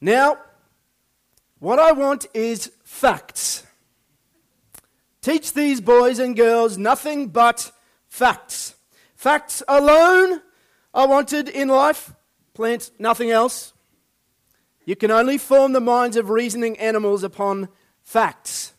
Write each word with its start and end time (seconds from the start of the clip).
Now, 0.00 0.38
what 1.58 1.78
I 1.78 1.92
want 1.92 2.26
is 2.32 2.72
facts. 2.84 3.66
Teach 5.20 5.52
these 5.52 5.80
boys 5.80 6.18
and 6.18 6.34
girls 6.34 6.78
nothing 6.78 7.28
but 7.28 7.70
facts. 8.08 8.74
Facts 9.14 9.62
alone 9.68 10.40
are 10.94 11.06
wanted 11.06 11.48
in 11.48 11.68
life, 11.68 12.14
plant 12.54 12.90
nothing 12.98 13.30
else. 13.30 13.74
You 14.86 14.96
can 14.96 15.10
only 15.10 15.36
form 15.36 15.72
the 15.72 15.80
minds 15.80 16.16
of 16.16 16.30
reasoning 16.30 16.78
animals 16.78 17.22
upon 17.22 17.68
facts. 18.02 18.72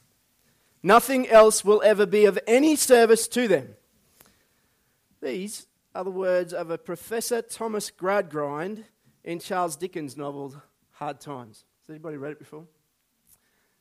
Nothing 0.81 1.29
else 1.29 1.63
will 1.63 1.81
ever 1.85 2.07
be 2.07 2.25
of 2.25 2.39
any 2.47 2.75
service 2.75 3.27
to 3.29 3.47
them. 3.47 3.75
These 5.21 5.67
are 5.93 6.03
the 6.03 6.09
words 6.09 6.53
of 6.53 6.71
a 6.71 6.79
Professor 6.79 7.43
Thomas 7.43 7.91
Gradgrind 7.91 8.85
in 9.23 9.39
Charles 9.39 9.75
Dickens' 9.75 10.17
novel 10.17 10.55
Hard 11.01 11.19
Times. 11.19 11.65
Has 11.81 11.89
anybody 11.89 12.15
read 12.17 12.33
it 12.33 12.37
before? 12.37 12.63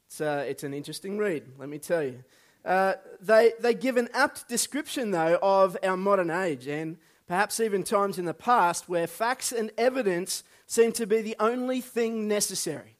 It's, 0.07 0.23
uh, 0.23 0.43
it's 0.49 0.63
an 0.63 0.73
interesting 0.73 1.19
read, 1.19 1.43
let 1.59 1.69
me 1.69 1.79
tell 1.79 2.03
you. 2.03 2.25
Uh, 2.65 2.95
they, 3.21 3.53
they 3.61 3.75
give 3.75 3.99
an 3.99 4.09
apt 4.15 4.49
description, 4.49 5.11
though, 5.11 5.39
of 5.43 5.77
our 5.83 5.99
modern 5.99 6.31
age 6.31 6.67
and 6.67 6.97
perhaps 7.27 7.61
even 7.61 7.83
times 7.83 8.19
in 8.19 8.25
the 8.25 8.33
past 8.33 8.89
where 8.89 9.07
facts 9.07 9.53
and 9.53 9.71
evidence 9.77 10.45
seem 10.67 10.93
to 10.93 11.07
be 11.07 11.21
the 11.21 11.37
only 11.39 11.83
thing 11.83 12.27
necessary. 12.27 12.97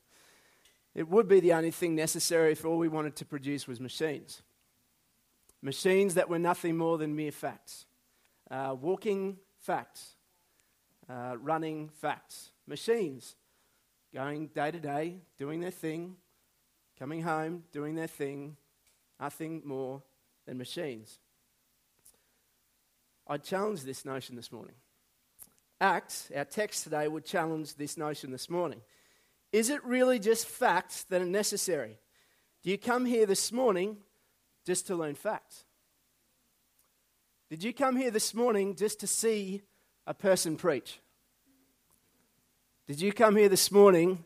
It 0.95 1.09
would 1.09 1.27
be 1.27 1.41
the 1.41 1.55
only 1.55 1.71
thing 1.71 1.95
necessary 1.95 2.53
if 2.53 2.67
all 2.67 2.77
we 2.77 2.89
wanted 2.89 3.17
to 3.17 3.25
produce 3.25 3.67
was 3.67 3.81
machines. 3.81 4.43
Machines 5.63 6.13
that 6.13 6.29
were 6.29 6.39
nothing 6.39 6.77
more 6.77 6.99
than 6.99 7.17
mere 7.17 7.33
facts. 7.33 7.87
Uh, 8.51 8.77
walking 8.79 9.39
facts. 9.61 10.17
Uh, 11.09 11.37
running 11.41 11.89
facts. 11.89 12.51
Machines 12.67 13.37
going 14.15 14.49
day 14.49 14.71
to 14.71 14.81
day, 14.81 15.17
doing 15.39 15.61
their 15.61 15.71
thing, 15.71 16.17
coming 16.99 17.23
home, 17.23 17.65
doing 17.73 17.95
their 17.95 18.07
thing, 18.07 18.57
nothing 19.21 19.63
more 19.65 20.03
than 20.47 20.59
machines. 20.59 21.19
I 23.27 23.37
challenge 23.37 23.83
this 23.83 24.05
notion 24.05 24.35
this 24.35 24.51
morning. 24.51 24.75
Acts, 25.81 26.31
our 26.37 26.45
text 26.45 26.85
today, 26.85 27.09
would 27.09 27.25
challenge 27.25 27.77
this 27.77 27.97
notion 27.97 28.33
this 28.33 28.51
morning. 28.51 28.81
Is 29.53 29.71
it 29.71 29.85
really 29.85 30.19
just 30.19 30.47
facts 30.47 31.05
that 31.05 31.23
are 31.23 31.27
necessary? 31.27 31.99
Do 32.63 32.71
you 32.71 32.79
come 32.79 33.07
here 33.07 33.27
this 33.27 33.53
morning 33.53 33.97
just 34.67 34.87
to 34.89 34.97
learn 34.97 35.15
facts? 35.15 35.65
Did 37.49 37.65
you 37.65 37.73
come 37.73 37.97
here 37.97 38.11
this 38.11 38.35
morning 38.35 38.77
just 38.77 39.01
to 39.01 39.07
see 39.07 39.63
a 40.07 40.15
person 40.15 40.57
preach? 40.57 41.01
Did 42.91 43.01
you 43.01 43.13
come 43.13 43.37
here 43.37 43.49
this 43.49 43.71
morning 43.71 44.25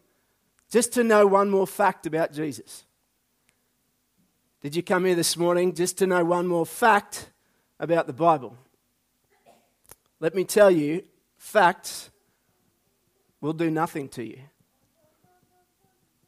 just 0.71 0.95
to 0.95 1.05
know 1.05 1.27
one 1.27 1.51
more 1.51 1.67
fact 1.67 2.07
about 2.07 2.33
Jesus? 2.33 2.87
Did 4.63 4.75
you 4.75 4.83
come 4.83 5.05
here 5.05 5.15
this 5.15 5.37
morning 5.37 5.75
just 5.75 5.99
to 5.99 6.07
know 6.07 6.25
one 6.25 6.47
more 6.47 6.65
fact 6.65 7.29
about 7.79 8.07
the 8.07 8.15
Bible? 8.15 8.57
Let 10.19 10.35
me 10.35 10.45
tell 10.45 10.71
you, 10.71 11.05
facts 11.37 12.09
will 13.43 13.53
do 13.53 13.71
nothing 13.71 14.09
to 14.09 14.25
you. 14.25 14.39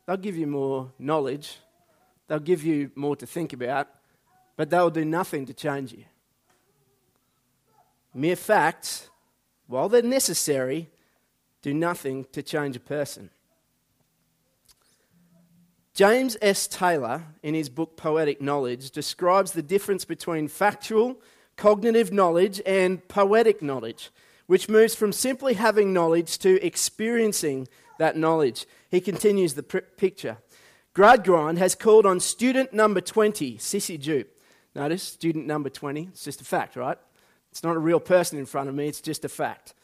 They'll 0.05 0.19
give 0.19 0.37
you 0.37 0.47
more 0.47 0.93
knowledge, 0.99 1.57
they'll 2.29 2.39
give 2.39 2.63
you 2.63 2.91
more 2.95 3.17
to 3.17 3.27
think 3.27 3.55
about, 3.55 3.89
but 4.59 4.69
they'll 4.69 4.91
do 4.91 5.07
nothing 5.07 5.47
to 5.47 5.55
change 5.55 5.91
you. 5.91 6.05
Mere 8.13 8.37
facts, 8.37 9.09
while 9.69 9.89
they're 9.89 10.03
necessary, 10.03 10.91
do 11.67 11.75
nothing 11.75 12.25
to 12.31 12.45
change 12.45 12.77
a 12.77 12.81
person. 12.81 13.29
James 15.95 16.37
S. 16.41 16.69
Taylor, 16.69 17.25
in 17.43 17.55
his 17.55 17.69
book 17.69 17.97
Poetic 17.97 18.41
Knowledge, 18.41 18.93
describes 18.93 19.51
the 19.51 19.65
difference 19.65 20.05
between 20.05 20.47
factual, 20.47 21.17
cognitive 21.57 22.13
knowledge 22.13 22.63
and 22.65 23.09
poetic 23.09 23.63
knowledge, 23.63 24.11
which 24.47 24.69
moves 24.69 24.95
from 24.95 25.13
simply 25.13 25.55
having 25.55 25.93
knowledge 25.93 26.39
to 26.39 26.65
experiencing 26.65 27.67
that 27.99 28.17
knowledge. 28.17 28.65
He 28.89 29.01
continues 29.01 29.55
the 29.55 29.65
pr- 29.65 29.79
picture. 29.97 30.37
Gradgrind 30.95 31.59
has 31.59 31.75
called 31.75 32.07
on 32.07 32.21
student 32.21 32.73
number 32.73 33.01
20, 33.01 33.57
Sissy 33.57 33.99
Jupe. 33.99 34.41
Notice, 34.77 35.03
student 35.03 35.49
number 35.49 35.69
20. 35.69 36.11
It's 36.13 36.23
just 36.23 36.41
a 36.41 36.45
fact, 36.45 36.77
right? 36.77 36.99
It's 37.51 37.65
not 37.65 37.75
a 37.75 37.81
real 37.81 37.99
person 37.99 38.39
in 38.39 38.47
front 38.47 38.69
of 38.69 38.77
me, 38.77 38.87
it's 38.87 39.01
just 39.01 39.25
a 39.25 39.29
fact. 39.29 39.75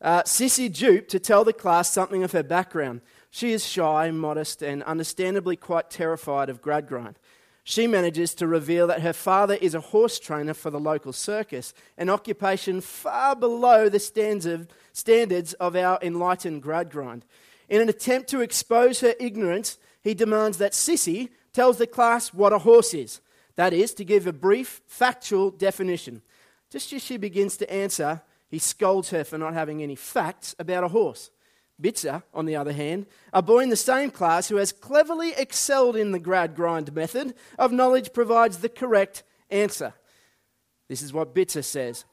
Uh, 0.00 0.22
Sissy 0.22 0.72
Jupe 0.72 1.08
to 1.08 1.18
tell 1.18 1.44
the 1.44 1.52
class 1.52 1.92
something 1.92 2.22
of 2.22 2.32
her 2.32 2.42
background. 2.42 3.02
She 3.30 3.52
is 3.52 3.66
shy, 3.66 4.10
modest, 4.10 4.62
and 4.62 4.82
understandably 4.84 5.56
quite 5.56 5.90
terrified 5.90 6.48
of 6.48 6.62
Gradgrind. 6.62 7.16
She 7.62 7.86
manages 7.86 8.34
to 8.34 8.46
reveal 8.46 8.86
that 8.86 9.02
her 9.02 9.12
father 9.12 9.54
is 9.54 9.74
a 9.74 9.80
horse 9.80 10.18
trainer 10.18 10.54
for 10.54 10.70
the 10.70 10.80
local 10.80 11.12
circus, 11.12 11.74
an 11.98 12.08
occupation 12.08 12.80
far 12.80 13.36
below 13.36 13.88
the 13.88 14.00
standards 14.00 15.52
of 15.54 15.76
our 15.76 15.98
enlightened 16.02 16.62
Gradgrind. 16.62 17.22
In 17.68 17.80
an 17.80 17.88
attempt 17.88 18.28
to 18.30 18.40
expose 18.40 19.00
her 19.00 19.14
ignorance, 19.20 19.78
he 20.02 20.14
demands 20.14 20.58
that 20.58 20.72
Sissy 20.72 21.28
tells 21.52 21.76
the 21.76 21.86
class 21.86 22.32
what 22.32 22.52
a 22.52 22.58
horse 22.58 22.94
is. 22.94 23.20
That 23.56 23.72
is, 23.72 23.92
to 23.94 24.04
give 24.04 24.26
a 24.26 24.32
brief, 24.32 24.80
factual 24.86 25.50
definition. 25.50 26.22
Just 26.70 26.92
as 26.92 27.04
she 27.04 27.18
begins 27.18 27.56
to 27.58 27.70
answer, 27.70 28.22
he 28.50 28.58
scolds 28.58 29.10
her 29.10 29.24
for 29.24 29.38
not 29.38 29.54
having 29.54 29.82
any 29.82 29.94
facts 29.94 30.54
about 30.58 30.84
a 30.84 30.88
horse. 30.88 31.30
Bitzer, 31.80 32.22
on 32.34 32.44
the 32.44 32.56
other 32.56 32.72
hand, 32.72 33.06
a 33.32 33.40
boy 33.40 33.60
in 33.60 33.70
the 33.70 33.76
same 33.76 34.10
class 34.10 34.48
who 34.48 34.56
has 34.56 34.72
cleverly 34.72 35.32
excelled 35.36 35.96
in 35.96 36.12
the 36.12 36.20
Gradgrind 36.20 36.92
method 36.92 37.34
of 37.58 37.72
knowledge, 37.72 38.12
provides 38.12 38.58
the 38.58 38.68
correct 38.68 39.22
answer. 39.50 39.94
This 40.88 41.00
is 41.00 41.12
what 41.12 41.34
Bitzer 41.34 41.64
says 41.64 42.04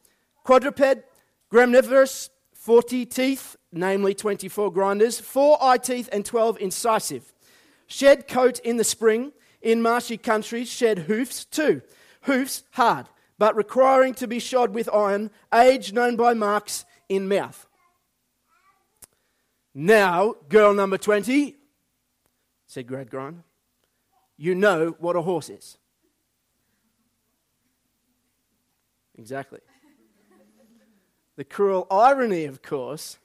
Quadruped, 0.46 1.04
graminivorous, 1.52 2.30
40 2.54 3.06
teeth, 3.06 3.56
namely 3.72 4.14
24 4.14 4.72
grinders, 4.72 5.20
4 5.20 5.58
eye 5.62 5.78
teeth, 5.78 6.08
and 6.12 6.26
12 6.26 6.60
incisive. 6.60 7.34
Shed 7.88 8.28
coat 8.28 8.60
in 8.60 8.78
the 8.78 8.84
spring, 8.84 9.32
in 9.62 9.82
marshy 9.82 10.18
countries, 10.18 10.70
shed 10.70 11.00
hoofs 11.00 11.46
too. 11.46 11.82
Hoofs 12.22 12.64
hard, 12.72 13.08
but 13.38 13.56
requiring 13.56 14.14
to 14.16 14.28
be 14.28 14.40
shod 14.40 14.74
with 14.74 14.90
iron, 14.94 15.30
age 15.54 15.94
known 15.94 16.16
by 16.16 16.34
marks 16.34 16.86
in 17.08 17.28
mouth. 17.28 17.68
Now, 19.74 20.36
girl 20.50 20.74
number 20.74 20.98
20, 20.98 21.56
said 22.66 22.88
Gradgrind, 22.88 23.44
you 24.38 24.56
know 24.56 24.96
what 25.00 25.16
a 25.16 25.22
horse 25.22 25.50
is. 25.50 25.78
Exactly. 29.18 29.60
The 31.36 31.44
cruel 31.44 31.86
irony, 31.92 32.46
of 32.46 32.62
course, 32.62 33.20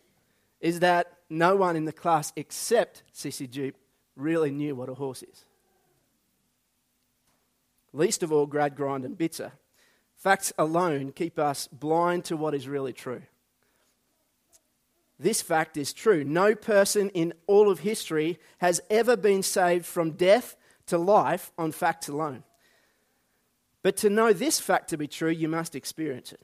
is 0.61 0.81
that 0.81 1.13
no 1.31 1.57
one 1.57 1.77
in 1.77 1.87
the 1.87 1.93
class 1.93 2.33
except 2.37 3.03
Sissy 3.15 3.49
Jupe 3.51 3.77
really 4.17 4.51
knew 4.51 4.75
what 4.75 4.91
a 4.91 4.95
horse 4.95 5.23
is. 5.23 5.45
Least 7.95 8.23
of 8.23 8.33
all, 8.33 8.47
Gradgrind 8.47 9.05
and 9.05 9.17
Bitzer. 9.17 9.53
Facts 10.23 10.53
alone 10.57 11.11
keep 11.11 11.37
us 11.37 11.67
blind 11.67 12.25
to 12.27 12.37
what 12.37 12.55
is 12.55 12.69
really 12.69 12.93
true. 12.93 13.23
This 15.19 15.43
fact 15.43 15.77
is 15.77 15.93
true. 15.93 16.23
No 16.23 16.55
person 16.55 17.09
in 17.09 17.33
all 17.49 17.69
of 17.69 17.81
history 17.81 18.39
has 18.59 18.81
ever 18.89 19.17
been 19.17 19.43
saved 19.43 19.85
from 19.85 20.13
death 20.13 20.55
to 20.87 20.97
life 20.97 21.51
on 21.59 21.73
facts 21.73 22.09
alone. 22.09 22.45
But 23.83 23.97
to 23.97 24.11
know 24.11 24.33
this 24.33 24.61
fact 24.61 24.91
to 24.91 24.97
be 24.97 25.09
true, 25.09 25.29
you 25.29 25.49
must 25.49 25.75
experience 25.75 26.33
it. 26.33 26.41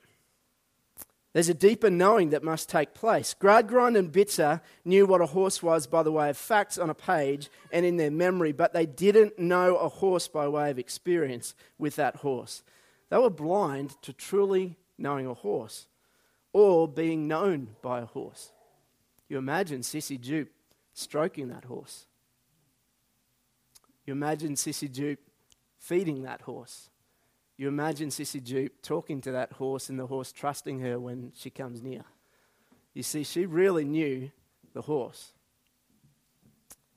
There's 1.32 1.48
a 1.48 1.54
deeper 1.54 1.88
knowing 1.88 2.30
that 2.30 2.42
must 2.42 2.68
take 2.68 2.94
place. 2.94 3.32
Gradgrind 3.40 3.96
and 3.96 4.10
Bitzer 4.10 4.60
knew 4.84 5.06
what 5.06 5.20
a 5.20 5.26
horse 5.26 5.62
was 5.62 5.86
by 5.86 6.02
the 6.02 6.10
way 6.10 6.30
of 6.30 6.36
facts 6.36 6.78
on 6.78 6.90
a 6.90 6.94
page 6.94 7.48
and 7.70 7.86
in 7.86 7.96
their 7.96 8.10
memory, 8.10 8.50
but 8.50 8.72
they 8.72 8.86
didn't 8.86 9.38
know 9.38 9.76
a 9.76 9.88
horse 9.88 10.26
by 10.26 10.48
way 10.48 10.68
of 10.68 10.80
experience 10.80 11.54
with 11.78 11.94
that 11.94 12.16
horse. 12.16 12.64
They 13.10 13.18
were 13.18 13.30
blind 13.30 14.00
to 14.02 14.12
truly 14.12 14.76
knowing 14.98 15.26
a 15.26 15.34
horse 15.34 15.86
or 16.52 16.88
being 16.88 17.28
known 17.28 17.76
by 17.82 18.00
a 18.00 18.06
horse. 18.06 18.52
You 19.28 19.38
imagine 19.38 19.80
Sissy 19.80 20.20
Jupe 20.20 20.50
stroking 20.92 21.48
that 21.48 21.64
horse. 21.64 22.06
You 24.06 24.12
imagine 24.12 24.54
Sissy 24.54 24.90
Jupe 24.90 25.20
feeding 25.78 26.22
that 26.22 26.42
horse. 26.42 26.90
You 27.56 27.68
imagine 27.68 28.08
Sissy 28.08 28.42
Jupe 28.42 28.82
talking 28.82 29.20
to 29.22 29.32
that 29.32 29.52
horse 29.52 29.88
and 29.88 29.98
the 29.98 30.06
horse 30.06 30.32
trusting 30.32 30.80
her 30.80 30.98
when 30.98 31.32
she 31.34 31.50
comes 31.50 31.82
near. 31.82 32.04
You 32.94 33.02
see, 33.02 33.24
she 33.24 33.46
really 33.46 33.84
knew 33.84 34.30
the 34.72 34.82
horse. 34.82 35.32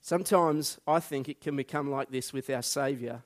Sometimes 0.00 0.78
I 0.86 1.00
think 1.00 1.28
it 1.28 1.40
can 1.40 1.56
become 1.56 1.90
like 1.90 2.10
this 2.10 2.32
with 2.32 2.50
our 2.50 2.62
Saviour, 2.62 3.22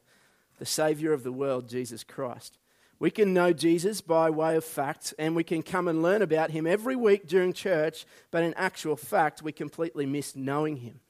the 0.58 0.66
Saviour 0.66 1.12
of 1.12 1.22
the 1.22 1.32
world, 1.32 1.68
Jesus 1.68 2.04
Christ. 2.04 2.58
We 2.98 3.10
can 3.10 3.34
know 3.34 3.52
Jesus 3.52 4.00
by 4.00 4.30
way 4.30 4.56
of 4.56 4.64
fact, 4.64 5.12
and 5.18 5.36
we 5.36 5.44
can 5.44 5.62
come 5.62 5.86
and 5.86 6.02
learn 6.02 6.22
about 6.22 6.50
him 6.50 6.66
every 6.66 6.96
week 6.96 7.26
during 7.26 7.52
church, 7.52 8.06
but 8.30 8.42
in 8.42 8.54
actual 8.54 8.96
fact, 8.96 9.42
we 9.42 9.52
completely 9.52 10.06
miss 10.06 10.34
knowing 10.34 10.78
him. 10.78 11.00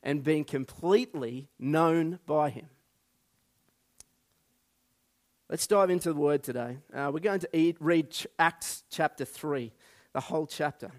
and 0.00 0.22
being 0.22 0.44
completely 0.44 1.48
known 1.58 2.20
by 2.24 2.50
him. 2.50 2.68
Let's 5.50 5.66
dive 5.66 5.90
into 5.90 6.12
the 6.12 6.20
word 6.20 6.44
today. 6.44 6.78
Uh, 6.94 7.10
we're 7.12 7.18
going 7.18 7.40
to 7.40 7.56
eat, 7.56 7.76
read 7.80 8.16
Acts 8.38 8.84
chapter 8.90 9.24
3, 9.24 9.72
the 10.12 10.20
whole 10.20 10.46
chapter. 10.46 10.92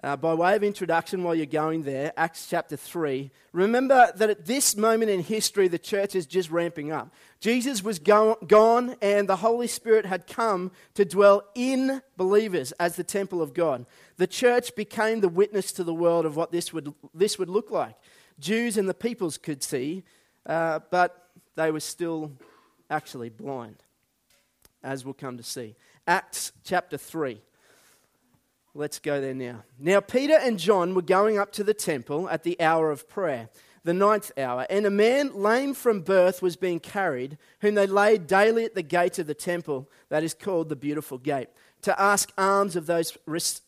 Uh, 0.00 0.16
by 0.16 0.32
way 0.32 0.54
of 0.54 0.62
introduction, 0.62 1.24
while 1.24 1.34
you're 1.34 1.44
going 1.44 1.82
there, 1.82 2.12
Acts 2.16 2.46
chapter 2.48 2.76
3, 2.76 3.32
remember 3.52 4.12
that 4.14 4.30
at 4.30 4.46
this 4.46 4.76
moment 4.76 5.10
in 5.10 5.18
history, 5.18 5.66
the 5.66 5.76
church 5.76 6.14
is 6.14 6.24
just 6.24 6.52
ramping 6.52 6.92
up. 6.92 7.12
Jesus 7.40 7.82
was 7.82 7.98
go- 7.98 8.38
gone, 8.46 8.94
and 9.02 9.28
the 9.28 9.36
Holy 9.36 9.66
Spirit 9.66 10.06
had 10.06 10.28
come 10.28 10.70
to 10.94 11.04
dwell 11.04 11.42
in 11.56 12.00
believers 12.16 12.70
as 12.78 12.94
the 12.94 13.02
temple 13.02 13.42
of 13.42 13.54
God. 13.54 13.86
The 14.18 14.28
church 14.28 14.76
became 14.76 15.20
the 15.20 15.28
witness 15.28 15.72
to 15.72 15.82
the 15.82 15.94
world 15.94 16.26
of 16.26 16.36
what 16.36 16.52
this 16.52 16.72
would, 16.72 16.94
this 17.12 17.36
would 17.36 17.48
look 17.48 17.72
like. 17.72 17.96
Jews 18.38 18.76
and 18.76 18.88
the 18.88 18.94
peoples 18.94 19.36
could 19.36 19.64
see, 19.64 20.04
uh, 20.46 20.78
but 20.92 21.28
they 21.56 21.72
were 21.72 21.80
still 21.80 22.30
actually 22.88 23.30
blind, 23.30 23.82
as 24.80 25.04
we'll 25.04 25.12
come 25.12 25.38
to 25.38 25.42
see. 25.42 25.74
Acts 26.06 26.52
chapter 26.62 26.96
3. 26.96 27.40
Let's 28.74 28.98
go 28.98 29.20
there 29.20 29.34
now. 29.34 29.64
Now, 29.78 30.00
Peter 30.00 30.38
and 30.38 30.58
John 30.58 30.94
were 30.94 31.02
going 31.02 31.38
up 31.38 31.52
to 31.52 31.64
the 31.64 31.74
temple 31.74 32.28
at 32.28 32.42
the 32.42 32.60
hour 32.60 32.90
of 32.90 33.08
prayer, 33.08 33.48
the 33.82 33.94
ninth 33.94 34.30
hour, 34.38 34.66
and 34.68 34.86
a 34.86 34.90
man 34.90 35.34
lame 35.34 35.74
from 35.74 36.02
birth 36.02 36.42
was 36.42 36.56
being 36.56 36.78
carried, 36.78 37.38
whom 37.60 37.74
they 37.74 37.86
laid 37.86 38.26
daily 38.26 38.64
at 38.64 38.74
the 38.74 38.82
gate 38.82 39.18
of 39.18 39.26
the 39.26 39.34
temple, 39.34 39.88
that 40.10 40.22
is 40.22 40.34
called 40.34 40.68
the 40.68 40.76
Beautiful 40.76 41.18
Gate, 41.18 41.48
to 41.82 42.00
ask 42.00 42.30
alms 42.36 42.76
of 42.76 42.86
those, 42.86 43.16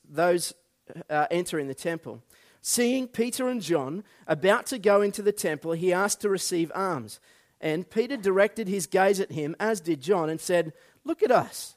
those 0.08 0.52
uh, 1.08 1.26
entering 1.30 1.68
the 1.68 1.74
temple. 1.74 2.22
Seeing 2.62 3.08
Peter 3.08 3.48
and 3.48 3.62
John 3.62 4.04
about 4.26 4.66
to 4.66 4.78
go 4.78 5.00
into 5.00 5.22
the 5.22 5.32
temple, 5.32 5.72
he 5.72 5.92
asked 5.92 6.20
to 6.20 6.28
receive 6.28 6.70
alms. 6.74 7.20
And 7.60 7.88
Peter 7.88 8.16
directed 8.16 8.68
his 8.68 8.86
gaze 8.86 9.20
at 9.20 9.32
him, 9.32 9.56
as 9.58 9.80
did 9.80 10.00
John, 10.00 10.28
and 10.28 10.40
said, 10.40 10.72
Look 11.04 11.22
at 11.22 11.30
us. 11.30 11.76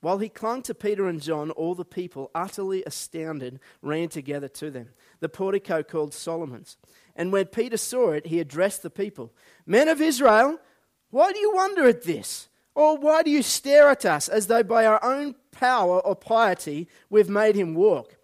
While 0.00 0.18
he 0.18 0.28
clung 0.28 0.62
to 0.62 0.74
Peter 0.74 1.06
and 1.06 1.20
John, 1.20 1.50
all 1.50 1.74
the 1.74 1.84
people, 1.84 2.30
utterly 2.34 2.82
astounded, 2.84 3.60
ran 3.82 4.08
together 4.08 4.48
to 4.48 4.70
them, 4.70 4.88
the 5.20 5.28
portico 5.28 5.82
called 5.82 6.14
Solomon's. 6.14 6.78
And 7.14 7.32
when 7.32 7.46
Peter 7.46 7.76
saw 7.76 8.12
it, 8.12 8.26
he 8.26 8.40
addressed 8.40 8.82
the 8.82 8.90
people 8.90 9.32
Men 9.66 9.88
of 9.88 10.00
Israel, 10.00 10.58
why 11.10 11.32
do 11.32 11.38
you 11.38 11.52
wonder 11.54 11.86
at 11.86 12.04
this? 12.04 12.48
Or 12.74 12.96
why 12.96 13.22
do 13.22 13.30
you 13.30 13.42
stare 13.42 13.90
at 13.90 14.06
us 14.06 14.28
as 14.28 14.46
though 14.46 14.62
by 14.62 14.86
our 14.86 15.04
own 15.04 15.34
power 15.50 16.00
or 16.00 16.16
piety 16.16 16.88
we've 17.10 17.28
made 17.28 17.56
him 17.56 17.74
walk? 17.74 18.16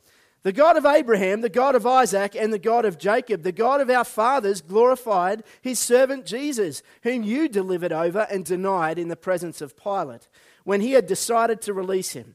The 0.45 0.53
God 0.53 0.77
of 0.77 0.87
Abraham, 0.87 1.41
the 1.41 1.49
God 1.49 1.75
of 1.75 1.85
Isaac, 1.85 2.37
and 2.37 2.53
the 2.53 2.59
God 2.59 2.85
of 2.85 2.99
Jacob, 2.99 3.43
the 3.43 3.51
God 3.51 3.81
of 3.81 3.91
our 3.91 4.05
fathers, 4.05 4.61
glorified 4.61 5.43
his 5.61 5.81
servant 5.81 6.25
Jesus, 6.25 6.85
whom 7.03 7.25
you 7.25 7.49
delivered 7.49 7.93
over 7.93 8.29
and 8.31 8.45
denied 8.45 8.97
in 8.97 9.09
the 9.09 9.17
presence 9.17 9.61
of 9.61 9.77
Pilate 9.77 10.29
when 10.67 10.81
he 10.81 10.93
had 10.93 11.07
decided 11.07 11.61
to 11.63 11.73
release 11.73 12.11
him. 12.11 12.35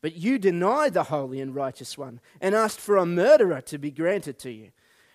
But 0.00 0.16
you 0.16 0.38
denied 0.38 0.94
the 0.94 1.02
holy 1.02 1.38
and 1.38 1.54
righteous 1.54 1.98
one 1.98 2.20
and 2.40 2.54
asked 2.54 2.80
for 2.80 2.96
a 2.96 3.04
murderer 3.04 3.60
to 3.60 3.76
be 3.76 3.90
granted 3.90 4.38
to 4.38 4.50
you. 4.50 4.70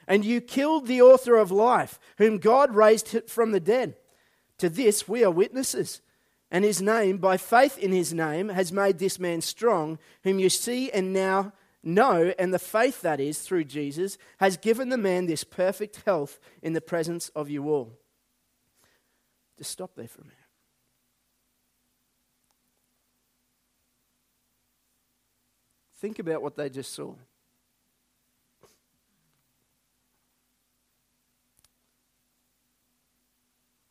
And 0.08 0.24
you 0.24 0.40
killed 0.40 0.86
the 0.86 1.02
author 1.02 1.36
of 1.36 1.50
life, 1.50 2.00
whom 2.20 2.38
God 2.38 2.76
raised 2.76 3.28
from 3.28 3.54
the 3.54 3.60
dead. 3.60 3.96
To 4.60 4.70
this 4.70 5.08
we 5.08 5.24
are 5.24 5.32
witnesses. 5.32 6.00
And 6.52 6.64
his 6.64 6.80
name, 6.80 7.18
by 7.18 7.38
faith 7.38 7.80
in 7.80 7.92
his 7.92 8.14
name, 8.14 8.50
has 8.50 8.72
made 8.72 9.00
this 9.00 9.18
man 9.18 9.42
strong, 9.42 9.98
whom 10.24 10.38
you 10.38 10.50
see 10.50 10.92
and 10.92 11.14
now 11.14 11.54
know, 11.82 12.36
and 12.38 12.54
the 12.54 12.60
faith 12.60 13.02
that 13.02 13.20
is 13.20 13.40
through 13.40 13.64
Jesus 13.64 14.20
has 14.38 14.58
given 14.58 14.90
the 14.90 14.98
man 14.98 15.26
this 15.26 15.44
perfect 15.44 16.04
health 16.06 16.40
in 16.62 16.74
the 16.74 16.82
presence 16.82 17.30
of 17.30 17.50
you 17.50 17.68
all. 17.68 17.98
Just 19.58 19.72
stop 19.72 19.96
there 19.96 20.08
for 20.08 20.22
a 20.22 20.26
minute. 20.26 20.41
Think 26.02 26.18
about 26.18 26.42
what 26.42 26.56
they 26.56 26.68
just 26.68 26.96
saw. 26.96 27.14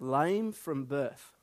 Lame 0.00 0.50
from 0.50 0.86
birth, 0.86 1.36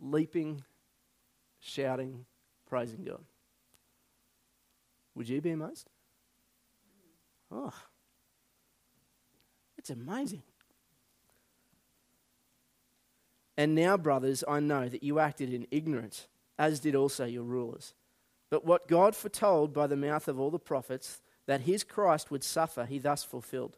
leaping, 0.00 0.64
shouting, 1.60 2.24
praising 2.66 3.04
God. 3.04 3.22
Would 5.14 5.28
you 5.28 5.40
be 5.40 5.50
amazed? 5.50 5.88
Oh, 7.52 7.72
it's 9.78 9.90
amazing. 9.90 10.42
And 13.56 13.76
now, 13.76 13.96
brothers, 13.96 14.42
I 14.48 14.58
know 14.58 14.88
that 14.88 15.04
you 15.04 15.20
acted 15.20 15.54
in 15.54 15.68
ignorance 15.70 16.26
as 16.58 16.80
did 16.80 16.94
also 16.94 17.24
your 17.24 17.44
rulers. 17.44 17.94
But 18.50 18.64
what 18.64 18.88
God 18.88 19.16
foretold 19.16 19.72
by 19.72 19.86
the 19.86 19.96
mouth 19.96 20.28
of 20.28 20.38
all 20.38 20.50
the 20.50 20.58
prophets, 20.58 21.22
that 21.46 21.62
his 21.62 21.84
Christ 21.84 22.30
would 22.30 22.44
suffer, 22.44 22.84
he 22.84 22.98
thus 22.98 23.24
fulfilled. 23.24 23.76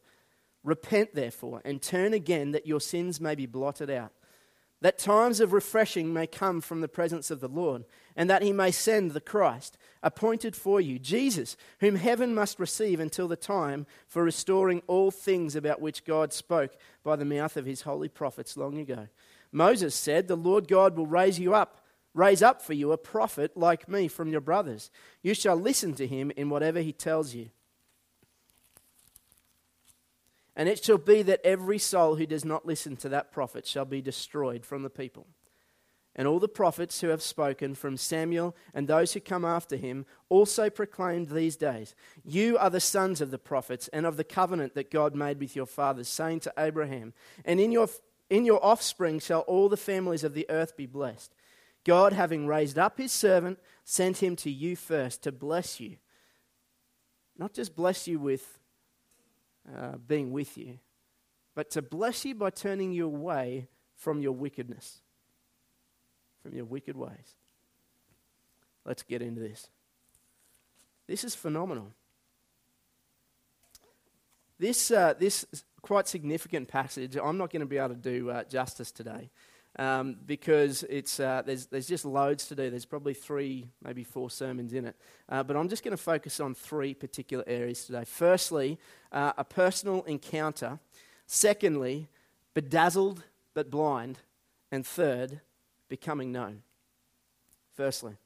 Repent, 0.65 1.15
therefore, 1.15 1.63
and 1.65 1.81
turn 1.81 2.13
again, 2.13 2.53
that 2.53 2.67
your 2.67 2.81
sins 2.81 3.21
may 3.21 3.35
be 3.35 3.47
blotted 3.47 3.91
out, 3.91 4.13
that 4.81 4.99
times 4.99 5.41
of 5.41 5.53
refreshing 5.53 6.13
may 6.13 6.27
come 6.27 6.61
from 6.61 6.81
the 6.81 6.89
presence 6.89 7.31
of 7.31 7.41
the 7.41 7.49
Lord, 7.49 7.85
and 8.17 8.29
that 8.29 8.43
he 8.43 8.53
may 8.53 8.71
send 8.71 9.13
the 9.13 9.21
Christ, 9.21 9.79
appointed 10.03 10.57
for 10.57 10.81
you, 10.81 10.99
Jesus, 10.99 11.57
whom 11.81 11.97
heaven 11.97 12.35
must 12.35 12.59
receive 12.59 12.99
until 12.99 13.29
the 13.29 13.37
time 13.37 13.87
for 14.09 14.25
restoring 14.25 14.83
all 14.87 15.11
things 15.11 15.55
about 15.55 15.81
which 15.81 16.05
God 16.05 16.33
spoke 16.33 16.77
by 17.03 17.17
the 17.17 17.25
mouth 17.25 17.57
of 17.57 17.67
his 17.67 17.83
holy 17.83 18.09
prophets 18.09 18.57
long 18.57 18.79
ago. 18.79 19.09
Moses 19.53 19.95
said, 19.95 20.27
The 20.27 20.37
Lord 20.37 20.67
God 20.67 20.97
will 20.97 21.07
raise 21.07 21.39
you 21.39 21.55
up 21.55 21.84
raise 22.15 22.43
up 22.43 22.63
for 22.63 22.73
you 22.73 22.93
a 22.93 22.99
prophet 22.99 23.57
like 23.57 23.89
me 23.89 24.09
from 24.09 24.31
your 24.31 24.41
brothers. 24.41 24.91
You 25.23 25.35
shall 25.35 25.57
listen 25.57 25.95
to 25.95 26.07
him 26.07 26.31
in 26.37 26.49
whatever 26.49 26.81
he 26.81 26.93
tells 26.93 27.35
you. 27.35 27.51
And 30.57 30.69
it 30.69 30.85
shall 30.85 30.99
be 30.99 31.23
that 31.23 31.45
every 31.45 31.79
soul 31.79 32.15
who 32.15 32.27
does 32.27 32.45
not 32.45 32.65
listen 32.65 32.97
to 32.99 33.09
that 33.09 33.33
prophet 33.33 33.67
shall 33.67 33.85
be 33.85 34.01
destroyed 34.01 34.65
from 34.65 34.83
the 34.83 34.91
people. 34.91 35.27
And 36.17 36.29
all 36.29 36.39
the 36.39 36.49
prophets 36.49 37.01
who 37.01 37.09
have 37.09 37.23
spoken 37.23 37.75
from 37.75 37.97
Samuel 37.97 38.55
and 38.73 38.87
those 38.87 39.13
who 39.13 39.21
come 39.21 39.45
after 39.45 39.75
him 39.75 40.07
also 40.29 40.71
proclaimed 40.71 41.29
these 41.29 41.57
days 41.57 41.97
You 42.25 42.57
are 42.57 42.71
the 42.71 42.79
sons 42.79 43.21
of 43.21 43.33
the 43.33 43.39
prophets 43.39 43.89
and 43.89 44.07
of 44.07 44.17
the 44.17 44.23
covenant 44.23 44.75
that 44.75 44.93
God 44.93 45.17
made 45.17 45.41
with 45.41 45.57
your 45.57 45.67
fathers, 45.67 46.07
saying 46.07 46.41
to 46.41 46.53
Abraham, 46.57 47.15
And 47.45 47.59
in 47.59 47.73
your, 47.73 47.89
in 48.31 48.45
your 48.45 48.65
offspring 48.65 49.19
shall 49.19 49.41
all 49.41 49.69
the 49.69 49.77
families 49.77 50.23
of 50.23 50.35
the 50.35 50.47
earth 50.49 50.77
be 50.77 50.87
blessed. 50.87 51.35
God, 51.85 52.13
having 52.13 52.47
raised 52.47 52.79
up 52.79 52.99
his 52.99 53.13
servant, 53.13 53.59
sent 53.85 54.23
him 54.23 54.37
to 54.37 54.51
you 54.51 54.75
first 54.75 55.23
to 55.23 55.33
bless 55.33 55.81
you. 55.81 55.97
Not 57.37 57.53
just 57.53 57.77
bless 57.77 58.09
you 58.09 58.19
with 58.19 58.59
uh, 59.77 59.97
being 60.07 60.33
with 60.33 60.57
you, 60.57 60.79
but 61.55 61.71
to 61.71 61.83
bless 61.83 62.25
you 62.25 62.35
by 62.35 62.51
turning 62.51 62.93
you 62.93 63.07
away 63.07 63.69
from 63.97 64.21
your 64.21 64.33
wickedness, 64.33 65.03
from 66.43 66.55
your 66.55 66.65
wicked 66.65 66.97
ways. 66.97 67.37
Let's 68.85 69.03
get 69.03 69.23
into 69.23 69.41
this. 69.41 69.69
This 71.07 71.25
is 71.25 71.35
phenomenal. 71.35 71.93
This, 74.59 74.91
uh, 74.91 75.15
this 75.19 75.45
quite 75.83 76.09
significant 76.09 76.69
passage, 76.69 77.17
I'm 77.17 77.37
not 77.37 77.51
going 77.51 77.61
to 77.61 77.67
be 77.67 77.79
able 77.79 77.91
to 77.91 77.95
do 77.95 78.31
uh, 78.31 78.45
justice 78.45 78.91
today. 78.91 79.31
Um, 79.79 80.17
because 80.27 80.85
it's, 80.85 81.19
uh, 81.19 81.43
there's, 81.45 81.67
there's 81.67 81.87
just 81.87 82.05
loads 82.05 82.47
to 82.49 82.55
do. 82.55 82.71
There's 82.71 82.85
probably 82.85 83.15
three, 83.15 83.69
maybe 83.83 84.05
four 84.05 84.31
sermons 84.31 84.73
in 84.73 84.87
it. 84.87 84.97
Uh, 85.29 85.43
but 85.43 85.57
I'm 85.57 85.69
just 85.69 85.83
going 85.83 85.97
to 85.97 86.03
focus 86.03 86.41
on 86.41 86.55
three 86.55 86.95
particular 86.95 87.45
areas 87.47 87.85
today. 87.85 88.05
Firstly, 88.05 88.79
uh, 89.11 89.33
a 89.37 89.45
personal 89.45 90.03
encounter. 90.05 90.79
Secondly, 91.27 92.09
bedazzled 92.55 93.25
but 93.55 93.71
blind. 93.71 94.19
And 94.71 94.85
third, 94.85 95.41
becoming 95.89 96.33
known. 96.33 96.63
Firstly, 97.75 98.17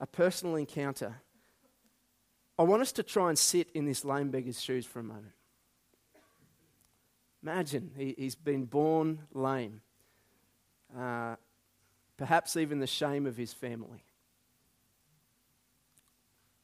a 0.00 0.06
personal 0.06 0.56
encounter. 0.56 1.16
I 2.58 2.62
want 2.62 2.82
us 2.82 2.92
to 2.92 3.02
try 3.02 3.30
and 3.30 3.38
sit 3.38 3.70
in 3.74 3.86
this 3.86 4.04
lame 4.04 4.30
beggar's 4.30 4.60
shoes 4.60 4.84
for 4.84 5.00
a 5.00 5.02
moment. 5.02 5.32
Imagine 7.42 7.90
he, 7.96 8.14
has 8.22 8.34
been 8.34 8.64
born 8.64 9.20
lame. 9.32 9.80
Uh, 10.96 11.36
perhaps 12.16 12.56
even 12.56 12.78
the 12.78 12.86
shame 12.86 13.26
of 13.26 13.36
his 13.36 13.52
family. 13.52 14.04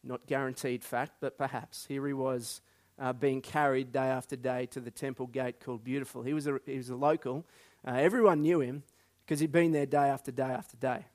Not 0.03 0.27
guaranteed 0.27 0.83
fact, 0.83 1.15
but 1.21 1.37
perhaps. 1.37 1.85
Here 1.87 2.07
he 2.07 2.13
was 2.13 2.61
uh, 2.99 3.13
being 3.13 3.41
carried 3.41 3.93
day 3.93 4.07
after 4.07 4.37
day 4.37 4.67
to 4.67 4.81
the 4.81 4.91
temple 4.91 5.27
gate 5.27 5.61
called 5.61 5.85
Beautiful. 5.85 6.23
He 6.23 6.33
was 6.33 6.47
a, 6.47 6.59
he 6.65 6.77
was 6.77 6.91
a 6.91 6.97
local. 6.97 7.45
Uh, 7.87 7.93
everyone 7.93 8.43
knew 8.43 8.61
him 8.61 8.83
because 9.25 9.41
he'd 9.41 9.53
been 9.53 9.73
there 9.73 9.87
day 9.87 10.09
after 10.09 10.31
day 10.31 10.43
after 10.43 10.77
day. 10.77 11.07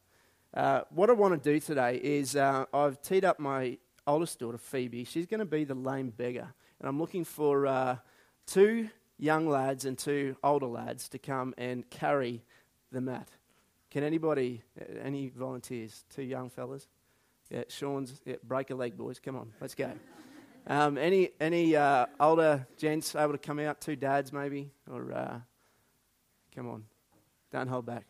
Uh, 0.53 0.81
what 0.89 1.09
I 1.09 1.13
want 1.13 1.41
to 1.41 1.53
do 1.53 1.59
today 1.59 1.99
is 2.01 2.35
uh, 2.35 2.65
I've 2.73 3.01
teed 3.01 3.25
up 3.25 3.39
my 3.39 3.77
oldest 4.07 4.39
daughter, 4.39 4.57
Phoebe. 4.57 5.03
She's 5.03 5.25
going 5.25 5.39
to 5.39 5.45
be 5.45 5.63
the 5.63 5.75
lame 5.75 6.09
beggar. 6.09 6.53
And 6.79 6.89
I'm 6.89 6.99
looking 6.99 7.25
for 7.25 7.67
uh, 7.67 7.97
two 8.45 8.89
young 9.17 9.47
lads 9.49 9.85
and 9.85 9.97
two 9.97 10.35
older 10.43 10.65
lads 10.65 11.09
to 11.09 11.19
come 11.19 11.53
and 11.57 11.89
carry 11.89 12.43
the 12.95 13.01
mat. 13.01 13.27
Can 13.91 14.03
anybody, 14.03 14.63
any 15.03 15.29
volunteers? 15.29 16.03
Two 16.13 16.23
young 16.23 16.49
fellas? 16.49 16.87
Yeah, 17.49 17.63
Sean's, 17.67 18.21
yeah, 18.25 18.35
break 18.43 18.71
a 18.71 18.75
leg, 18.75 18.97
boys. 18.97 19.19
Come 19.19 19.35
on, 19.35 19.51
let's 19.61 19.75
go. 19.75 19.91
Um, 20.67 20.97
any 20.97 21.29
any 21.39 21.75
uh, 21.75 22.07
older 22.19 22.65
gents 22.77 23.15
able 23.15 23.33
to 23.33 23.37
come 23.37 23.59
out? 23.59 23.81
Two 23.81 23.95
dads, 23.95 24.33
maybe? 24.33 24.71
Or, 24.91 25.13
uh, 25.13 25.39
come 26.55 26.67
on, 26.67 26.85
don't 27.51 27.67
hold 27.67 27.85
back. 27.85 28.05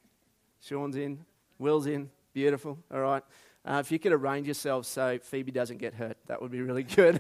Sean's 0.62 0.96
in, 0.96 1.26
Will's 1.60 1.86
in, 1.86 2.10
beautiful, 2.34 2.80
all 2.92 3.02
right. 3.02 3.24
Uh, 3.66 3.80
if 3.80 3.92
you 3.92 3.98
could 3.98 4.14
arrange 4.14 4.46
yourselves 4.46 4.88
so 4.88 5.18
Phoebe 5.18 5.52
doesn't 5.52 5.78
get 5.78 5.96
hurt, 5.96 6.18
that 6.28 6.42
would 6.42 6.52
be 6.52 6.62
really 6.62 6.84
good. 6.84 7.20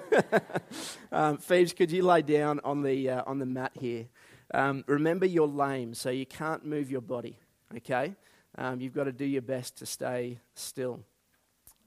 um, 1.12 1.38
Phoebe, 1.38 1.72
could 1.72 1.91
you 1.91 2.03
lay 2.03 2.22
down 2.22 2.62
on 2.63 2.84
the, 2.84 3.10
uh, 3.10 3.24
on 3.25 3.39
the 3.39 3.48
mat 3.48 3.72
here? 3.74 4.05
Um, 4.53 4.84
remember, 4.88 5.25
you're 5.25 5.48
lame, 5.48 5.95
so 5.95 6.12
you 6.12 6.25
can't 6.25 6.63
move 6.63 6.91
your 6.91 7.01
body, 7.01 7.39
okay? 7.77 8.15
Um, 8.57 8.79
you've 8.81 8.93
got 8.93 9.05
to 9.05 9.12
do 9.12 9.25
your 9.25 9.41
best 9.41 9.77
to 9.77 9.86
stay 9.86 10.39
still. 10.53 11.00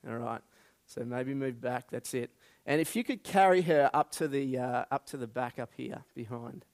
All 0.09 0.17
right. 0.17 0.41
So 0.87 1.05
maybe 1.05 1.35
move 1.35 1.61
back. 1.61 1.91
That's 1.91 2.15
it. 2.15 2.31
And 2.67 2.81
if 2.81 2.97
you 2.97 3.05
could 3.05 3.23
carry 3.23 3.63
her 3.63 3.91
up 3.93 4.11
to 4.13 4.29
the, 4.29 4.59
uh, 4.59 4.85
up 4.91 5.07
to 5.07 5.17
the 5.17 5.27
back 5.27 5.59
up 5.59 5.71
here 5.77 6.03
behind, 6.15 6.65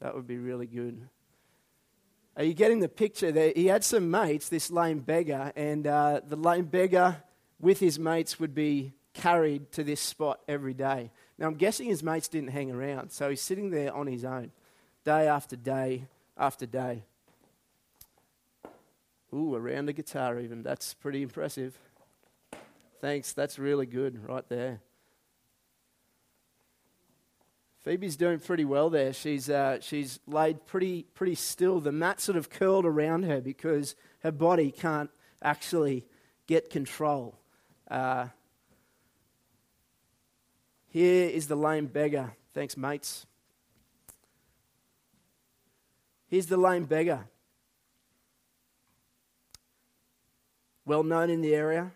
that 0.00 0.14
would 0.14 0.26
be 0.26 0.38
really 0.38 0.66
good. 0.66 1.08
Are 2.36 2.44
you 2.44 2.54
getting 2.54 2.80
the 2.80 2.88
picture 2.88 3.32
there? 3.32 3.52
He 3.54 3.66
had 3.66 3.84
some 3.84 4.10
mates, 4.10 4.48
this 4.48 4.70
lame 4.70 5.00
beggar, 5.00 5.52
and 5.56 5.86
uh, 5.86 6.20
the 6.26 6.36
lame 6.36 6.66
beggar 6.66 7.16
with 7.60 7.80
his 7.80 7.98
mates 7.98 8.38
would 8.38 8.54
be 8.54 8.92
carried 9.12 9.72
to 9.72 9.84
this 9.84 10.00
spot 10.00 10.40
every 10.48 10.72
day. 10.72 11.10
Now, 11.38 11.48
I'm 11.48 11.54
guessing 11.54 11.88
his 11.88 12.02
mates 12.02 12.28
didn't 12.28 12.50
hang 12.50 12.70
around, 12.70 13.10
so 13.10 13.28
he's 13.28 13.40
sitting 13.42 13.70
there 13.70 13.92
on 13.92 14.06
his 14.06 14.24
own, 14.24 14.52
day 15.04 15.26
after 15.26 15.56
day 15.56 16.06
after 16.38 16.66
day. 16.66 17.02
Ooh, 19.32 19.54
around 19.54 19.88
a 19.88 19.92
guitar, 19.92 20.40
even. 20.40 20.62
That's 20.62 20.94
pretty 20.94 21.22
impressive. 21.22 21.78
Thanks, 23.00 23.32
that's 23.32 23.58
really 23.58 23.86
good 23.86 24.28
right 24.28 24.46
there. 24.48 24.80
Phoebe's 27.82 28.16
doing 28.16 28.40
pretty 28.40 28.66
well 28.66 28.90
there. 28.90 29.12
She's, 29.14 29.48
uh, 29.48 29.78
she's 29.80 30.20
laid 30.26 30.66
pretty, 30.66 31.04
pretty 31.14 31.34
still. 31.34 31.80
The 31.80 31.92
mat 31.92 32.20
sort 32.20 32.36
of 32.36 32.50
curled 32.50 32.84
around 32.84 33.22
her 33.22 33.40
because 33.40 33.94
her 34.22 34.32
body 34.32 34.70
can't 34.70 35.10
actually 35.42 36.04
get 36.46 36.68
control. 36.68 37.38
Uh, 37.90 38.26
here 40.88 41.30
is 41.30 41.46
the 41.46 41.56
lame 41.56 41.86
beggar. 41.86 42.34
Thanks, 42.52 42.76
mates. 42.76 43.24
Here's 46.28 46.46
the 46.46 46.58
lame 46.58 46.84
beggar. 46.84 47.29
Well 50.84 51.02
known 51.02 51.30
in 51.30 51.40
the 51.40 51.54
area. 51.54 51.92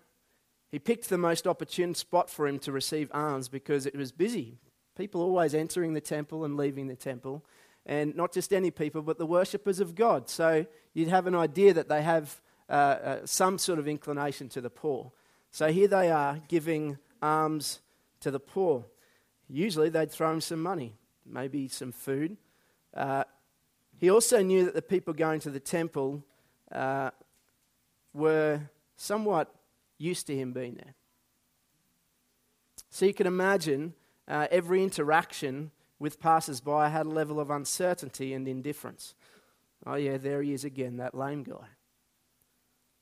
He 0.71 0.79
picked 0.79 1.09
the 1.09 1.19
most 1.19 1.47
opportune 1.47 1.95
spot 1.95 2.29
for 2.29 2.47
him 2.47 2.59
to 2.61 2.73
receive 2.73 3.11
alms 3.15 3.49
because 3.49 3.87
it 3.87 3.97
was 3.97 4.11
busy. 4.13 4.59
People 4.97 5.23
always 5.23 5.55
entering 5.55 5.95
the 5.95 6.01
temple 6.01 6.45
and 6.45 6.57
leaving 6.57 6.89
the 6.89 6.97
temple. 6.97 7.45
And 7.87 8.17
not 8.17 8.33
just 8.33 8.53
any 8.53 8.71
people, 8.71 9.03
but 9.03 9.19
the 9.19 9.27
worshippers 9.27 9.79
of 9.79 9.95
God. 9.95 10.29
So 10.29 10.67
you'd 10.95 11.09
have 11.09 11.27
an 11.27 11.35
idea 11.35 11.75
that 11.75 11.89
they 11.89 12.03
have 12.03 12.41
uh, 12.69 12.73
uh, 12.73 13.19
some 13.25 13.59
sort 13.59 13.79
of 13.79 13.87
inclination 13.87 14.49
to 14.51 14.61
the 14.61 14.71
poor. 14.71 15.13
So 15.51 15.71
here 15.71 15.87
they 15.87 16.11
are 16.11 16.41
giving 16.49 16.99
alms 17.23 17.81
to 18.21 18.31
the 18.31 18.41
poor. 18.41 18.85
Usually 19.49 19.91
they'd 19.91 20.11
throw 20.11 20.33
him 20.33 20.41
some 20.41 20.63
money, 20.63 20.95
maybe 21.25 21.69
some 21.69 21.93
food. 21.93 22.37
Uh, 22.93 23.25
he 23.99 24.11
also 24.11 24.43
knew 24.43 24.65
that 24.65 24.75
the 24.75 24.83
people 24.83 25.13
going 25.13 25.41
to 25.41 25.51
the 25.51 25.61
temple 25.61 26.25
uh, 26.73 27.11
were 28.13 28.63
somewhat 29.05 29.55
used 29.99 30.27
to 30.27 30.37
him 30.37 30.53
being 30.53 30.75
there. 30.75 30.95
So 32.91 33.07
you 33.07 33.15
can 33.15 33.27
imagine 33.27 33.95
uh, 34.27 34.47
every 34.51 34.83
interaction 34.83 35.71
with 35.99 36.21
passers 36.21 36.61
by 36.61 36.89
had 36.89 37.07
a 37.07 37.11
level 37.11 37.39
of 37.39 37.51
uncertainty 37.51 38.33
and 38.33 38.49
indifference. 38.49 39.15
Oh, 39.87 39.97
yeah, 39.97 40.17
there 40.17 40.43
he 40.43 40.53
is 40.53 40.65
again, 40.65 40.97
that 40.97 41.15
lame 41.15 41.43
guy. 41.43 41.67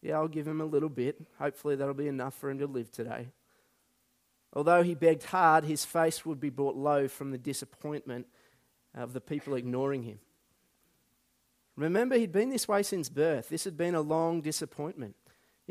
Yeah, 0.03 0.17
I'll 0.17 0.29
give 0.29 0.49
him 0.49 0.61
a 0.61 0.67
little 0.67 0.89
bit. 0.89 1.21
Hopefully, 1.39 1.77
that'll 1.77 1.95
be 1.95 2.09
enough 2.09 2.35
for 2.35 2.51
him 2.51 2.59
to 2.59 2.67
live 2.67 2.91
today. 2.91 3.29
Although 4.53 4.83
he 4.83 4.95
begged 4.95 5.25
hard, 5.25 5.65
his 5.65 5.85
face 5.85 6.27
would 6.27 6.41
be 6.41 6.51
brought 6.51 6.75
low 6.75 7.07
from 7.07 7.31
the 7.31 7.39
disappointment 7.39 8.27
of 8.95 9.13
the 9.13 9.21
people 9.21 9.55
ignoring 9.55 10.03
him. 10.03 10.19
Remember, 11.77 12.19
he'd 12.19 12.33
been 12.33 12.51
this 12.51 12.69
way 12.69 12.83
since 12.83 13.09
birth. 13.09 13.49
This 13.49 13.65
had 13.65 13.77
been 13.77 13.95
a 13.95 14.01
long 14.01 14.41
disappointment. 14.43 15.15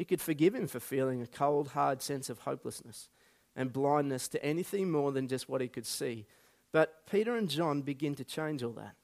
You 0.02 0.06
could 0.06 0.20
forgive 0.20 0.56
him 0.56 0.66
for 0.66 0.80
feeling 0.80 1.22
a 1.22 1.28
cold, 1.28 1.68
hard 1.68 2.02
sense 2.02 2.32
of 2.32 2.40
hopelessness 2.40 3.08
and 3.56 3.72
blindness 3.72 4.28
to 4.30 4.44
anything 4.44 4.90
more 4.90 5.12
than 5.12 5.28
just 5.28 5.48
what 5.48 5.62
he 5.62 5.68
could 5.68 5.86
see. 5.86 6.26
But 6.72 7.06
Peter 7.06 7.36
and 7.36 7.48
John 7.48 7.84
begin 7.84 8.16
to 8.16 8.24
change 8.24 8.64
all 8.64 8.72
that. 8.72 8.96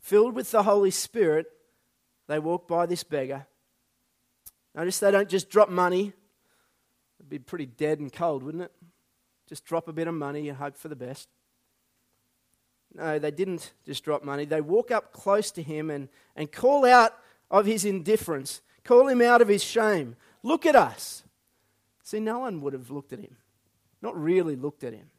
Filled 0.00 0.34
with 0.34 0.50
the 0.50 0.64
Holy 0.64 0.90
Spirit, 0.90 1.46
they 2.26 2.40
walk 2.40 2.66
by 2.66 2.86
this 2.86 3.04
beggar. 3.04 3.46
Notice 4.74 4.98
they 4.98 5.12
don't 5.12 5.28
just 5.28 5.48
drop 5.48 5.68
money. 5.68 6.12
It'd 7.20 7.30
be 7.30 7.38
pretty 7.38 7.66
dead 7.66 8.00
and 8.00 8.12
cold, 8.12 8.42
wouldn't 8.42 8.64
it? 8.64 8.72
Just 9.48 9.64
drop 9.64 9.86
a 9.86 9.92
bit 9.92 10.08
of 10.08 10.14
money 10.14 10.48
and 10.48 10.58
hope 10.58 10.76
for 10.76 10.88
the 10.88 10.96
best. 10.96 11.28
No, 12.96 13.20
they 13.20 13.30
didn't 13.30 13.74
just 13.86 14.02
drop 14.02 14.24
money. 14.24 14.44
They 14.44 14.60
walk 14.60 14.90
up 14.90 15.12
close 15.12 15.52
to 15.52 15.62
him 15.62 15.88
and, 15.88 16.08
and 16.34 16.50
call 16.50 16.84
out 16.84 17.12
of 17.48 17.64
his 17.64 17.84
indifference, 17.84 18.60
call 18.88 19.06
him 19.06 19.20
out 19.20 19.42
of 19.42 19.48
his 19.48 19.62
shame. 19.62 20.16
Look 20.42 20.64
at 20.64 20.74
us. 20.74 21.22
See, 22.02 22.20
no 22.20 22.38
one 22.38 22.62
would 22.62 22.72
have 22.72 22.90
looked 22.90 23.12
at 23.12 23.18
him, 23.18 23.36
not 24.00 24.18
really 24.18 24.56
looked 24.56 24.82
at 24.82 24.94
him. 24.94 25.10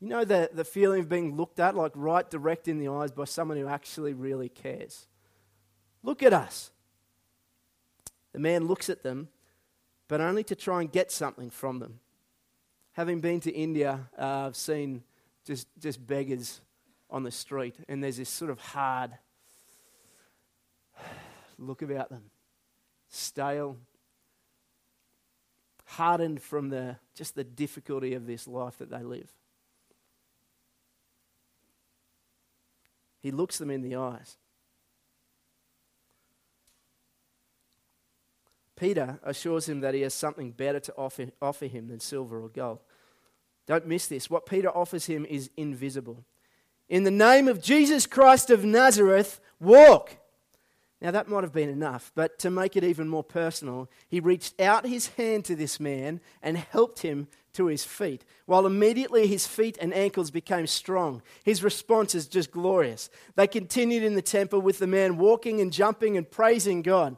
You 0.00 0.08
know 0.08 0.24
the, 0.24 0.50
the 0.52 0.64
feeling 0.64 1.00
of 1.00 1.08
being 1.08 1.36
looked 1.36 1.60
at, 1.60 1.76
like 1.76 1.92
right 1.94 2.28
direct 2.28 2.66
in 2.66 2.78
the 2.78 2.88
eyes 2.88 3.12
by 3.12 3.24
someone 3.24 3.58
who 3.58 3.68
actually 3.68 4.12
really 4.12 4.48
cares. 4.48 5.06
Look 6.02 6.20
at 6.22 6.32
us. 6.32 6.72
The 8.32 8.40
man 8.40 8.66
looks 8.66 8.90
at 8.90 9.04
them, 9.04 9.28
but 10.08 10.20
only 10.20 10.42
to 10.44 10.56
try 10.56 10.80
and 10.80 10.90
get 10.90 11.12
something 11.12 11.50
from 11.50 11.78
them. 11.78 12.00
Having 12.92 13.20
been 13.20 13.40
to 13.40 13.52
India, 13.52 14.08
uh, 14.18 14.46
I've 14.46 14.56
seen 14.56 15.04
just, 15.44 15.68
just 15.78 16.04
beggars 16.04 16.60
on 17.08 17.22
the 17.22 17.30
street, 17.30 17.76
and 17.88 18.02
there's 18.02 18.16
this 18.16 18.28
sort 18.28 18.50
of 18.50 18.58
hard 18.58 19.12
look 21.58 21.82
about 21.82 22.10
them. 22.10 22.30
Stale, 23.08 23.76
hardened 25.84 26.42
from 26.42 26.68
the, 26.68 26.96
just 27.14 27.34
the 27.34 27.44
difficulty 27.44 28.14
of 28.14 28.26
this 28.26 28.46
life 28.46 28.78
that 28.78 28.90
they 28.90 29.02
live. 29.02 29.32
He 33.20 33.30
looks 33.30 33.58
them 33.58 33.70
in 33.70 33.82
the 33.82 33.96
eyes. 33.96 34.36
Peter 38.76 39.18
assures 39.24 39.68
him 39.68 39.80
that 39.80 39.94
he 39.94 40.02
has 40.02 40.14
something 40.14 40.52
better 40.52 40.78
to 40.78 40.94
offer, 40.96 41.26
offer 41.42 41.66
him 41.66 41.88
than 41.88 41.98
silver 41.98 42.40
or 42.40 42.48
gold. 42.48 42.78
Don't 43.66 43.86
miss 43.86 44.06
this. 44.06 44.30
What 44.30 44.46
Peter 44.46 44.70
offers 44.70 45.06
him 45.06 45.26
is 45.26 45.50
invisible. 45.56 46.24
In 46.88 47.02
the 47.02 47.10
name 47.10 47.48
of 47.48 47.60
Jesus 47.60 48.06
Christ 48.06 48.50
of 48.50 48.64
Nazareth, 48.64 49.40
walk. 49.60 50.16
Now, 51.00 51.12
that 51.12 51.28
might 51.28 51.44
have 51.44 51.52
been 51.52 51.68
enough, 51.68 52.10
but 52.16 52.40
to 52.40 52.50
make 52.50 52.76
it 52.76 52.82
even 52.82 53.08
more 53.08 53.22
personal, 53.22 53.88
he 54.08 54.18
reached 54.18 54.60
out 54.60 54.84
his 54.84 55.08
hand 55.08 55.44
to 55.44 55.54
this 55.54 55.78
man 55.78 56.20
and 56.42 56.56
helped 56.56 57.02
him 57.02 57.28
to 57.52 57.66
his 57.66 57.84
feet, 57.84 58.24
while 58.46 58.66
immediately 58.66 59.28
his 59.28 59.46
feet 59.46 59.78
and 59.80 59.94
ankles 59.94 60.32
became 60.32 60.66
strong. 60.66 61.22
His 61.44 61.62
response 61.62 62.16
is 62.16 62.26
just 62.26 62.50
glorious. 62.50 63.10
They 63.36 63.46
continued 63.46 64.02
in 64.02 64.16
the 64.16 64.22
temple 64.22 64.60
with 64.60 64.78
the 64.78 64.88
man 64.88 65.18
walking 65.18 65.60
and 65.60 65.72
jumping 65.72 66.16
and 66.16 66.28
praising 66.28 66.82
God. 66.82 67.16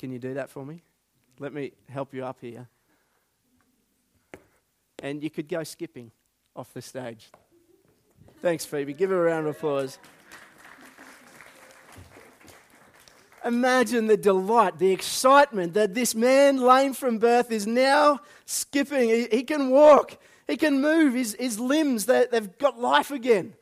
Can 0.00 0.10
you 0.10 0.18
do 0.18 0.34
that 0.34 0.50
for 0.50 0.66
me? 0.66 0.82
Let 1.38 1.52
me 1.52 1.72
help 1.88 2.12
you 2.12 2.24
up 2.24 2.38
here. 2.40 2.68
And 5.00 5.22
you 5.22 5.30
could 5.30 5.48
go 5.48 5.62
skipping 5.62 6.10
off 6.56 6.74
the 6.74 6.82
stage. 6.82 7.30
Thanks, 8.40 8.64
Phoebe. 8.64 8.94
Give 8.94 9.10
her 9.10 9.28
a 9.28 9.30
round 9.30 9.46
of 9.46 9.56
applause. 9.56 9.98
Imagine 13.44 14.06
the 14.06 14.16
delight, 14.16 14.78
the 14.78 14.92
excitement 14.92 15.74
that 15.74 15.94
this 15.94 16.14
man, 16.14 16.58
lame 16.58 16.94
from 16.94 17.18
birth, 17.18 17.50
is 17.50 17.66
now 17.66 18.20
skipping. 18.44 19.08
He, 19.08 19.26
he 19.30 19.42
can 19.42 19.70
walk, 19.70 20.18
he 20.46 20.56
can 20.56 20.80
move, 20.80 21.14
his, 21.14 21.36
his 21.38 21.58
limbs, 21.58 22.06
they, 22.06 22.26
they've 22.30 22.56
got 22.58 22.78
life 22.78 23.10
again. 23.10 23.54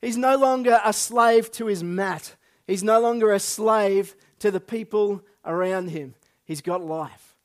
He's 0.00 0.16
no 0.16 0.36
longer 0.36 0.80
a 0.84 0.92
slave 0.92 1.50
to 1.52 1.66
his 1.66 1.82
mat, 1.82 2.36
he's 2.66 2.82
no 2.82 3.00
longer 3.00 3.32
a 3.32 3.40
slave 3.40 4.16
to 4.40 4.50
the 4.50 4.60
people 4.60 5.22
around 5.44 5.90
him. 5.90 6.14
He's 6.44 6.62
got 6.62 6.82
life. 6.82 7.36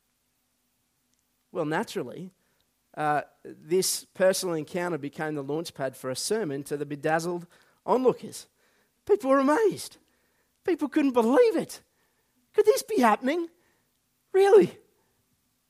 Well, 1.52 1.66
naturally, 1.66 2.32
uh, 2.96 3.22
this 3.44 4.06
personal 4.14 4.56
encounter 4.56 4.98
became 4.98 5.36
the 5.36 5.44
launchpad 5.44 5.96
for 5.96 6.10
a 6.10 6.16
sermon 6.16 6.64
to 6.64 6.78
the 6.78 6.86
bedazzled 6.86 7.46
onlookers. 7.86 8.48
People 9.06 9.30
were 9.30 9.40
amazed. 9.40 9.98
People 10.66 10.90
couldn't 10.90 11.12
believe 11.12 11.56
it. 11.56 11.82
Could 12.54 12.66
this 12.66 12.84
be 12.84 13.00
happening? 13.00 13.48
Really? 14.32 14.78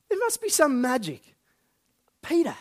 There 0.10 0.20
must 0.20 0.42
be 0.42 0.50
some 0.50 0.82
magic. 0.82 1.36
Peter, 2.22 2.56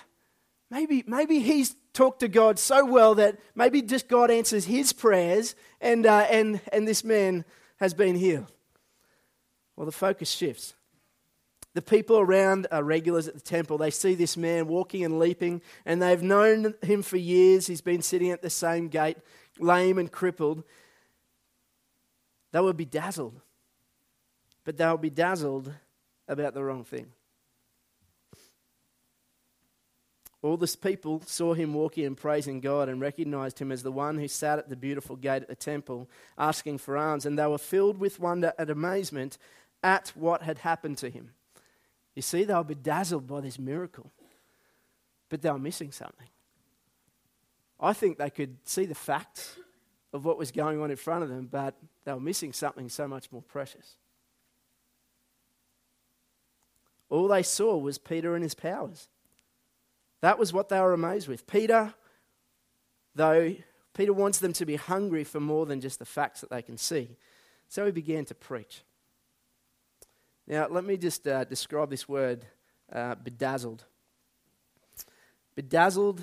maybe, 0.70 1.04
maybe 1.06 1.40
he's 1.40 1.76
talked 1.92 2.20
to 2.20 2.28
God 2.28 2.58
so 2.58 2.84
well 2.84 3.14
that 3.16 3.38
maybe 3.54 3.82
just 3.82 4.08
God 4.08 4.30
answers 4.30 4.64
his 4.64 4.92
prayers 4.92 5.54
and, 5.80 6.06
uh, 6.06 6.26
and, 6.30 6.60
and 6.72 6.88
this 6.88 7.04
man 7.04 7.44
has 7.76 7.94
been 7.94 8.16
healed. 8.16 8.50
Well, 9.76 9.86
the 9.86 9.92
focus 9.92 10.30
shifts. 10.30 10.74
The 11.74 11.82
people 11.82 12.18
around 12.18 12.66
are 12.70 12.82
regulars 12.82 13.28
at 13.28 13.34
the 13.34 13.40
temple. 13.40 13.78
They 13.78 13.90
see 13.90 14.14
this 14.14 14.36
man 14.36 14.68
walking 14.68 15.04
and 15.04 15.18
leaping, 15.18 15.62
and 15.86 16.02
they've 16.02 16.22
known 16.22 16.74
him 16.82 17.02
for 17.02 17.16
years. 17.16 17.66
He's 17.66 17.80
been 17.80 18.02
sitting 18.02 18.30
at 18.30 18.42
the 18.42 18.50
same 18.50 18.88
gate, 18.88 19.16
lame 19.58 19.98
and 19.98 20.12
crippled. 20.12 20.64
They 22.52 22.60
would 22.60 22.76
be 22.76 22.84
dazzled, 22.84 23.40
but 24.64 24.76
they'll 24.76 24.96
be 24.96 25.10
dazzled 25.10 25.72
about 26.28 26.54
the 26.54 26.62
wrong 26.62 26.84
thing. 26.84 27.06
All 30.42 30.56
this 30.56 30.74
people 30.74 31.22
saw 31.24 31.54
him 31.54 31.72
walking 31.72 32.04
and 32.04 32.16
praising 32.16 32.60
God 32.60 32.88
and 32.88 33.00
recognized 33.00 33.60
him 33.60 33.70
as 33.70 33.84
the 33.84 33.92
one 33.92 34.18
who 34.18 34.26
sat 34.26 34.58
at 34.58 34.68
the 34.68 34.76
beautiful 34.76 35.14
gate 35.14 35.42
at 35.42 35.48
the 35.48 35.54
temple 35.54 36.10
asking 36.36 36.78
for 36.78 36.98
alms, 36.98 37.24
and 37.24 37.38
they 37.38 37.46
were 37.46 37.58
filled 37.58 37.98
with 37.98 38.18
wonder 38.18 38.52
and 38.58 38.68
amazement 38.68 39.38
at 39.84 40.12
what 40.16 40.42
had 40.42 40.58
happened 40.58 40.98
to 40.98 41.10
him. 41.10 41.30
You 42.14 42.22
see, 42.22 42.44
they 42.44 42.54
were 42.54 42.64
bedazzled 42.64 43.26
by 43.26 43.40
this 43.40 43.58
miracle, 43.58 44.10
but 45.28 45.42
they 45.42 45.50
were 45.50 45.58
missing 45.58 45.92
something. 45.92 46.28
I 47.80 47.92
think 47.92 48.18
they 48.18 48.30
could 48.30 48.56
see 48.64 48.84
the 48.84 48.94
facts 48.94 49.56
of 50.12 50.24
what 50.24 50.38
was 50.38 50.50
going 50.50 50.80
on 50.80 50.90
in 50.90 50.96
front 50.96 51.22
of 51.22 51.30
them, 51.30 51.48
but 51.50 51.74
they 52.04 52.12
were 52.12 52.20
missing 52.20 52.52
something 52.52 52.88
so 52.88 53.06
much 53.06 53.30
more 53.30 53.42
precious. 53.42 53.96
All 57.08 57.28
they 57.28 57.42
saw 57.42 57.76
was 57.76 57.98
Peter 57.98 58.34
and 58.34 58.42
his 58.42 58.54
powers. 58.54 59.08
That 60.22 60.38
was 60.38 60.52
what 60.52 60.68
they 60.68 60.80
were 60.80 60.94
amazed 60.94 61.28
with. 61.28 61.46
Peter, 61.46 61.94
though, 63.14 63.54
Peter 63.92 64.12
wants 64.12 64.38
them 64.38 64.52
to 64.54 64.64
be 64.64 64.76
hungry 64.76 65.24
for 65.24 65.40
more 65.40 65.66
than 65.66 65.80
just 65.80 65.98
the 65.98 66.04
facts 66.04 66.40
that 66.40 66.50
they 66.50 66.62
can 66.62 66.78
see. 66.78 67.16
So 67.68 67.84
he 67.84 67.92
began 67.92 68.24
to 68.26 68.34
preach. 68.34 68.82
Now, 70.46 70.68
let 70.68 70.84
me 70.84 70.96
just 70.96 71.26
uh, 71.28 71.44
describe 71.44 71.90
this 71.90 72.08
word 72.08 72.44
uh, 72.92 73.14
bedazzled. 73.16 73.84
Bedazzled 75.54 76.22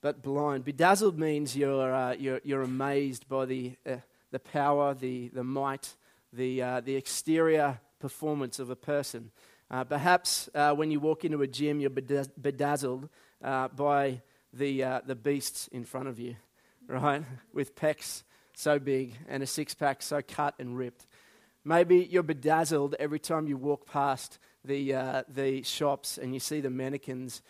but 0.00 0.22
blind. 0.22 0.64
Bedazzled 0.64 1.18
means 1.18 1.56
you're, 1.56 1.94
uh, 1.94 2.12
you're, 2.12 2.40
you're 2.44 2.62
amazed 2.62 3.28
by 3.28 3.44
the, 3.44 3.72
uh, 3.84 3.96
the 4.36 4.40
power, 4.40 4.92
the, 4.92 5.28
the 5.28 5.42
might, 5.42 5.96
the, 6.30 6.60
uh, 6.60 6.80
the 6.80 6.94
exterior 6.94 7.80
performance 8.00 8.58
of 8.58 8.68
a 8.68 8.76
person. 8.76 9.30
Uh, 9.70 9.82
perhaps 9.82 10.50
uh, 10.54 10.74
when 10.74 10.90
you 10.90 11.00
walk 11.00 11.24
into 11.24 11.40
a 11.40 11.46
gym, 11.46 11.80
you're 11.80 11.88
bedazzled 11.88 13.08
uh, 13.42 13.68
by 13.68 14.20
the, 14.52 15.00
the 15.06 15.14
beasts 15.14 15.68
in 15.68 15.86
front 15.86 16.06
of 16.06 16.18
you, 16.18 16.36
right? 16.86 17.24
With 17.54 17.74
pecs 17.74 18.24
so 18.54 18.78
big 18.78 19.14
and 19.26 19.42
a 19.42 19.46
six 19.46 19.74
pack 19.74 20.02
so 20.02 20.20
cut 20.20 20.54
and 20.58 20.76
ripped. 20.76 21.06
Maybe 21.64 22.06
you're 22.10 22.22
bedazzled 22.22 22.94
every 22.98 23.18
time 23.18 23.46
you 23.46 23.56
walk 23.56 23.86
past 23.86 24.38
the, 24.66 25.24
the 25.32 25.62
shops 25.62 26.18
and 26.18 26.34
you 26.34 26.40
see 26.40 26.60
the 26.60 26.68
mannequins 26.68 27.40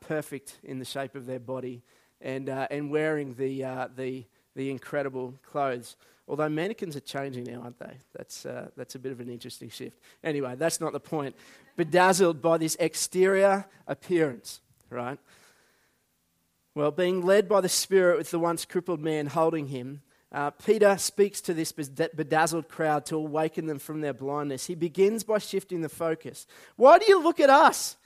perfect 0.00 0.60
in 0.62 0.78
the 0.78 0.84
shape 0.84 1.16
of 1.16 1.26
their 1.26 1.40
body 1.40 1.82
and, 2.20 2.48
uh, 2.48 2.68
and 2.70 2.92
wearing 2.92 3.34
the, 3.34 3.64
uh, 3.64 3.88
the, 3.96 4.24
the 4.54 4.70
incredible 4.70 5.34
clothes. 5.42 5.96
Although 6.28 6.50
mannequins 6.50 6.94
are 6.94 7.00
changing 7.00 7.44
now, 7.44 7.62
aren't 7.62 7.78
they? 7.78 7.96
That's, 8.14 8.44
uh, 8.44 8.68
that's 8.76 8.94
a 8.94 8.98
bit 8.98 9.12
of 9.12 9.20
an 9.20 9.30
interesting 9.30 9.70
shift. 9.70 9.98
Anyway, 10.22 10.54
that's 10.56 10.80
not 10.80 10.92
the 10.92 11.00
point. 11.00 11.34
Bedazzled 11.76 12.42
by 12.42 12.58
this 12.58 12.76
exterior 12.78 13.64
appearance, 13.86 14.60
right? 14.90 15.18
Well, 16.74 16.90
being 16.90 17.22
led 17.22 17.48
by 17.48 17.62
the 17.62 17.68
Spirit 17.68 18.18
with 18.18 18.30
the 18.30 18.38
once 18.38 18.66
crippled 18.66 19.00
man 19.00 19.26
holding 19.26 19.68
him, 19.68 20.02
uh, 20.30 20.50
Peter 20.50 20.98
speaks 20.98 21.40
to 21.40 21.54
this 21.54 21.72
bedazzled 21.72 22.68
crowd 22.68 23.06
to 23.06 23.16
awaken 23.16 23.66
them 23.66 23.78
from 23.78 24.02
their 24.02 24.12
blindness. 24.12 24.66
He 24.66 24.74
begins 24.74 25.24
by 25.24 25.38
shifting 25.38 25.80
the 25.80 25.88
focus. 25.88 26.46
Why 26.76 26.98
do 26.98 27.06
you 27.08 27.22
look 27.22 27.40
at 27.40 27.48
us? 27.48 27.96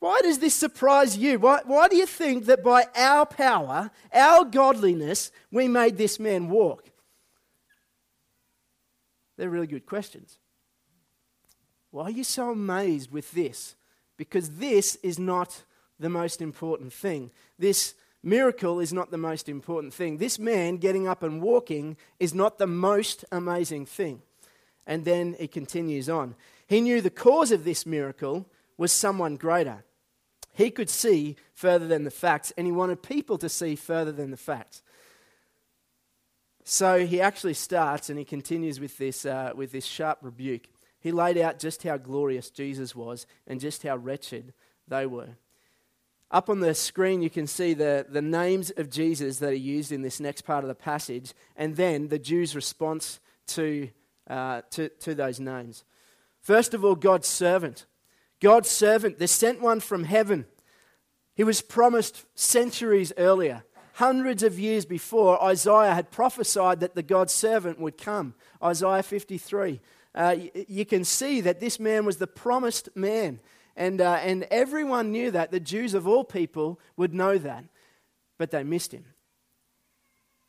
Why 0.00 0.20
does 0.22 0.38
this 0.38 0.54
surprise 0.54 1.16
you? 1.16 1.38
Why, 1.38 1.60
why 1.64 1.88
do 1.88 1.96
you 1.96 2.06
think 2.06 2.44
that 2.44 2.62
by 2.62 2.84
our 2.94 3.24
power, 3.24 3.90
our 4.12 4.44
godliness, 4.44 5.32
we 5.50 5.66
made 5.66 5.96
this 5.96 6.20
man 6.20 6.50
walk? 6.50 6.87
They're 9.38 9.48
really 9.48 9.68
good 9.68 9.86
questions. 9.86 10.38
Why 11.90 12.04
are 12.04 12.10
you 12.10 12.24
so 12.24 12.50
amazed 12.50 13.10
with 13.10 13.30
this? 13.32 13.76
Because 14.18 14.50
this 14.56 14.96
is 14.96 15.18
not 15.18 15.62
the 15.98 16.10
most 16.10 16.42
important 16.42 16.92
thing. 16.92 17.30
This 17.58 17.94
miracle 18.22 18.80
is 18.80 18.92
not 18.92 19.10
the 19.10 19.16
most 19.16 19.48
important 19.48 19.94
thing. 19.94 20.18
This 20.18 20.38
man 20.38 20.76
getting 20.76 21.08
up 21.08 21.22
and 21.22 21.40
walking 21.40 21.96
is 22.18 22.34
not 22.34 22.58
the 22.58 22.66
most 22.66 23.24
amazing 23.32 23.86
thing. 23.86 24.22
And 24.86 25.04
then 25.04 25.36
he 25.38 25.46
continues 25.46 26.08
on. 26.08 26.34
He 26.66 26.80
knew 26.80 27.00
the 27.00 27.08
cause 27.08 27.52
of 27.52 27.64
this 27.64 27.86
miracle 27.86 28.44
was 28.76 28.92
someone 28.92 29.36
greater. 29.36 29.84
He 30.52 30.70
could 30.70 30.90
see 30.90 31.36
further 31.54 31.86
than 31.86 32.02
the 32.02 32.10
facts, 32.10 32.52
and 32.56 32.66
he 32.66 32.72
wanted 32.72 33.02
people 33.02 33.38
to 33.38 33.48
see 33.48 33.76
further 33.76 34.12
than 34.12 34.32
the 34.32 34.36
facts. 34.36 34.82
So 36.70 37.06
he 37.06 37.22
actually 37.22 37.54
starts 37.54 38.10
and 38.10 38.18
he 38.18 38.26
continues 38.26 38.78
with 38.78 38.98
this, 38.98 39.24
uh, 39.24 39.52
with 39.54 39.72
this 39.72 39.86
sharp 39.86 40.18
rebuke. 40.20 40.68
He 41.00 41.12
laid 41.12 41.38
out 41.38 41.58
just 41.58 41.82
how 41.82 41.96
glorious 41.96 42.50
Jesus 42.50 42.94
was 42.94 43.26
and 43.46 43.58
just 43.58 43.84
how 43.84 43.96
wretched 43.96 44.52
they 44.86 45.06
were. 45.06 45.30
Up 46.30 46.50
on 46.50 46.60
the 46.60 46.74
screen, 46.74 47.22
you 47.22 47.30
can 47.30 47.46
see 47.46 47.72
the, 47.72 48.04
the 48.06 48.20
names 48.20 48.70
of 48.76 48.90
Jesus 48.90 49.38
that 49.38 49.48
are 49.48 49.54
used 49.54 49.92
in 49.92 50.02
this 50.02 50.20
next 50.20 50.42
part 50.42 50.62
of 50.62 50.68
the 50.68 50.74
passage, 50.74 51.32
and 51.56 51.74
then 51.76 52.08
the 52.08 52.18
Jews' 52.18 52.54
response 52.54 53.18
to, 53.46 53.88
uh, 54.28 54.60
to, 54.72 54.90
to 54.90 55.14
those 55.14 55.40
names. 55.40 55.84
First 56.42 56.74
of 56.74 56.84
all, 56.84 56.96
God's 56.96 57.28
servant. 57.28 57.86
God's 58.40 58.68
servant, 58.68 59.18
the 59.18 59.26
sent 59.26 59.62
one 59.62 59.80
from 59.80 60.04
heaven. 60.04 60.44
He 61.34 61.44
was 61.44 61.62
promised 61.62 62.26
centuries 62.34 63.10
earlier, 63.16 63.64
hundreds 63.98 64.44
of 64.44 64.60
years 64.60 64.84
before 64.84 65.42
Isaiah 65.42 65.92
had 65.92 66.12
prophesied 66.12 66.78
that 66.80 66.94
the 66.94 67.02
God's 67.02 67.32
servant 67.32 67.80
would 67.80 67.98
come. 67.98 68.34
Isaiah 68.62 69.02
53. 69.02 69.80
Uh, 70.14 70.36
you 70.68 70.86
can 70.86 71.04
see 71.04 71.40
that 71.40 71.58
this 71.58 71.80
man 71.80 72.06
was 72.06 72.18
the 72.18 72.28
promised 72.28 72.88
man. 72.94 73.40
And, 73.74 74.00
uh, 74.00 74.20
and 74.22 74.44
everyone 74.52 75.10
knew 75.10 75.32
that. 75.32 75.50
The 75.50 75.58
Jews 75.58 75.94
of 75.94 76.06
all 76.06 76.22
people 76.22 76.78
would 76.96 77.12
know 77.12 77.38
that. 77.38 77.64
But 78.38 78.52
they 78.52 78.62
missed 78.62 78.92
him. 78.92 79.04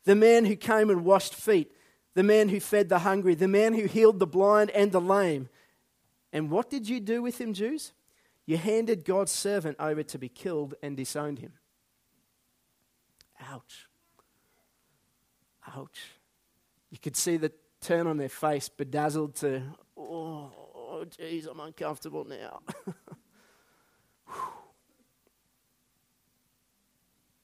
The 0.04 0.14
man 0.14 0.44
who 0.44 0.54
came 0.54 0.88
and 0.88 1.04
washed 1.04 1.34
feet, 1.34 1.72
the 2.14 2.22
man 2.22 2.50
who 2.50 2.60
fed 2.60 2.88
the 2.88 3.00
hungry, 3.00 3.34
the 3.34 3.48
man 3.48 3.74
who 3.74 3.86
healed 3.86 4.20
the 4.20 4.28
blind 4.28 4.70
and 4.70 4.92
the 4.92 5.00
lame, 5.00 5.48
and 6.32 6.52
what 6.52 6.70
did 6.70 6.88
you 6.88 7.00
do 7.00 7.20
with 7.20 7.40
him, 7.40 7.52
Jews? 7.52 7.94
You 8.46 8.58
handed 8.58 9.04
God's 9.04 9.32
servant 9.32 9.76
over 9.80 10.04
to 10.04 10.18
be 10.18 10.28
killed 10.28 10.76
and 10.84 10.96
disowned 10.96 11.40
him. 11.40 11.54
Ouch. 13.48 13.88
Ouch. 15.74 16.00
You 16.90 16.98
could 16.98 17.16
see 17.16 17.36
the 17.36 17.52
turn 17.80 18.06
on 18.06 18.16
their 18.18 18.28
face, 18.28 18.68
bedazzled 18.68 19.36
to, 19.36 19.62
oh, 19.96 21.04
geez, 21.16 21.46
I'm 21.46 21.60
uncomfortable 21.60 22.24
now. 22.24 22.60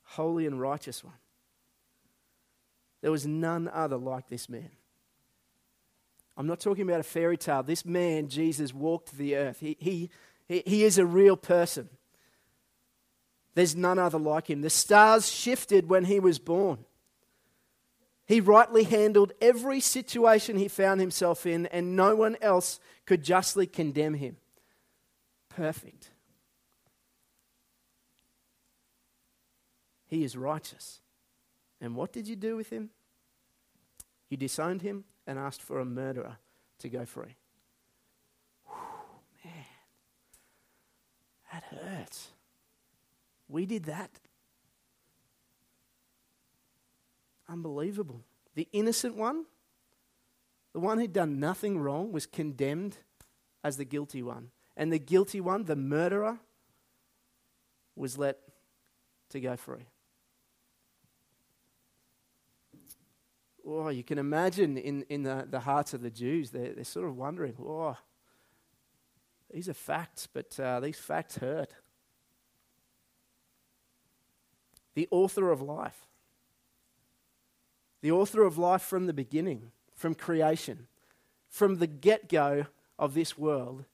Holy 0.03 0.47
and 0.47 0.61
righteous 0.61 1.03
one. 1.05 1.15
There 3.03 3.11
was 3.11 3.27
none 3.27 3.69
other 3.73 3.97
like 3.97 4.29
this 4.29 4.49
man. 4.49 4.71
I'm 6.37 6.47
not 6.47 6.61
talking 6.61 6.83
about 6.83 7.01
a 7.01 7.05
fairy 7.05 7.37
tale. 7.37 7.63
This 7.63 7.85
man, 7.85 8.29
Jesus, 8.29 8.75
walked 8.75 9.17
the 9.17 9.37
earth. 9.37 9.61
He, 9.61 9.77
he, 9.79 10.11
he, 10.49 10.63
he 10.67 10.85
is 10.85 10.99
a 10.99 11.07
real 11.07 11.37
person. 11.37 11.89
There's 13.57 13.75
none 13.75 13.99
other 13.99 14.19
like 14.19 14.51
him. 14.51 14.61
The 14.61 14.69
stars 14.69 15.33
shifted 15.33 15.88
when 15.88 16.05
he 16.05 16.21
was 16.21 16.38
born. 16.38 16.85
He 18.27 18.38
rightly 18.38 18.85
handled 18.85 19.33
every 19.40 19.81
situation 19.81 20.59
he 20.59 20.69
found 20.69 21.01
himself 21.01 21.47
in, 21.47 21.64
and 21.66 21.97
no 21.97 22.14
one 22.14 22.37
else 22.42 22.79
could 23.07 23.25
justly 23.25 23.66
condemn 23.66 24.12
him. 24.12 24.37
Perfect. 25.49 26.11
He 30.07 30.23
is 30.23 30.37
righteous. 30.37 31.01
And 31.81 31.97
what 31.97 32.12
did 32.12 32.29
you 32.29 32.37
do 32.37 32.57
with 32.57 32.69
him? 32.69 32.90
You 34.29 34.37
disowned 34.37 34.83
him 34.83 35.05
and 35.27 35.38
asked 35.38 35.62
for 35.62 35.81
a 35.81 35.87
murderer 35.87 36.37
to 36.81 36.90
go 36.90 37.07
free. 37.07 37.37
Whew, 38.66 38.77
man, 39.42 39.64
that 41.51 41.64
hurts. 41.64 42.33
We 43.49 43.67
did 43.67 43.85
that. 43.85 44.11
Unbelievable. 47.49 48.23
The 48.55 48.69
innocent 48.73 49.17
one, 49.17 49.45
the 50.73 50.81
one 50.81 50.99
who'd 50.99 51.13
done 51.13 51.39
nothing 51.39 51.79
wrong, 51.79 52.13
was 52.13 52.27
condemned 52.27 52.97
as 53.63 53.77
the 53.77 53.85
guilty 53.85 54.23
one. 54.23 54.51
And 54.77 54.93
the 54.93 54.99
guilty 54.99 55.41
one, 55.41 55.65
the 55.65 55.77
murderer, 55.77 56.39
was 57.95 58.19
let 58.19 58.39
to 59.31 59.41
go 59.41 59.57
free. 59.57 59.87
Oh, 63.67 63.89
you 63.89 64.05
can 64.05 64.19
imagine 64.19 64.77
in, 64.77 65.03
in 65.09 65.23
the, 65.25 65.47
the 65.49 65.61
hearts 65.61 65.93
of 65.93 66.03
the 66.03 66.11
Jews, 66.11 66.51
they're, 66.51 66.73
they're 66.73 66.85
sort 66.85 67.09
of 67.09 67.17
wondering, 67.17 67.55
oh, 67.59 67.97
these 69.53 69.69
are 69.69 69.75
facts, 69.75 70.29
but 70.33 70.59
uh, 70.61 70.81
these 70.81 70.99
facts 70.99 71.39
hurt. 71.39 71.73
The 74.97 75.07
author 75.13 75.53
of 75.53 75.63
life. 75.63 76.07
The 78.03 78.11
author 78.11 78.43
of 78.43 78.59
life 78.59 78.83
from 78.83 79.07
the 79.07 79.13
beginning, 79.13 79.71
from 79.95 80.15
creation, 80.15 80.89
from 81.49 81.77
the 81.77 81.87
get 81.87 82.29
go 82.29 82.67
of 82.99 83.15
this 83.15 83.39
world, 83.39 83.85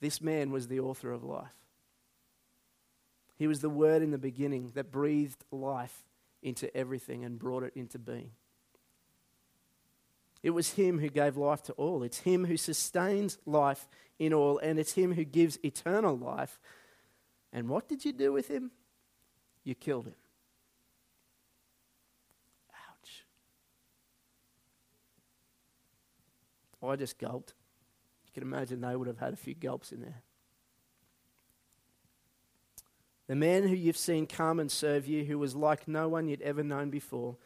this 0.00 0.20
man 0.20 0.50
was 0.50 0.68
the 0.68 0.80
author 0.80 1.10
of 1.10 1.24
life. 1.24 1.54
He 3.36 3.46
was 3.46 3.60
the 3.60 3.70
word 3.70 4.02
in 4.02 4.10
the 4.10 4.18
beginning 4.18 4.72
that 4.74 4.90
breathed 4.90 5.44
life 5.50 6.04
into 6.42 6.74
everything 6.76 7.24
and 7.24 7.38
brought 7.38 7.62
it 7.62 7.72
into 7.74 7.98
being. 7.98 8.32
It 10.42 10.50
was 10.50 10.74
Him 10.74 10.98
who 10.98 11.08
gave 11.08 11.36
life 11.36 11.62
to 11.64 11.72
all. 11.74 12.02
It's 12.02 12.18
Him 12.18 12.44
who 12.44 12.56
sustains 12.56 13.38
life 13.46 13.88
in 14.18 14.32
all, 14.32 14.58
and 14.58 14.78
it's 14.78 14.92
Him 14.92 15.14
who 15.14 15.24
gives 15.24 15.58
eternal 15.64 16.16
life. 16.16 16.58
And 17.52 17.68
what 17.68 17.88
did 17.88 18.04
you 18.04 18.12
do 18.12 18.32
with 18.32 18.48
Him? 18.48 18.70
You 19.66 19.74
killed 19.74 20.06
Him. 20.06 20.14
Ouch. 22.72 23.24
I 26.88 26.94
just 26.94 27.18
gulped. 27.18 27.52
You 28.26 28.32
can 28.32 28.44
imagine 28.44 28.80
they 28.80 28.94
would 28.94 29.08
have 29.08 29.18
had 29.18 29.32
a 29.32 29.36
few 29.36 29.54
gulps 29.54 29.90
in 29.90 30.02
there. 30.02 30.22
The 33.26 33.34
man 33.34 33.66
who 33.66 33.74
you've 33.74 33.96
seen 33.96 34.28
come 34.28 34.60
and 34.60 34.70
serve 34.70 35.08
you, 35.08 35.24
who 35.24 35.36
was 35.36 35.56
like 35.56 35.88
no 35.88 36.08
one 36.08 36.28
you'd 36.28 36.42
ever 36.42 36.62
known 36.62 36.90
before, 36.90 37.36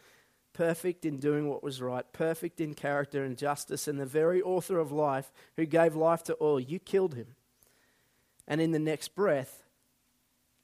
perfect 0.53 1.07
in 1.07 1.17
doing 1.17 1.49
what 1.49 1.63
was 1.63 1.81
right, 1.81 2.05
perfect 2.13 2.61
in 2.61 2.75
character 2.75 3.25
and 3.25 3.39
justice, 3.39 3.89
and 3.89 3.99
the 3.99 4.05
very 4.05 4.43
author 4.43 4.79
of 4.79 4.93
life 4.93 5.33
who 5.57 5.65
gave 5.65 5.97
life 5.97 6.23
to 6.25 6.35
all, 6.35 6.61
you 6.61 6.79
killed 6.79 7.15
him. 7.15 7.29
And 8.47 8.61
in 8.61 8.73
the 8.73 8.79
next 8.79 9.15
breath, 9.15 9.63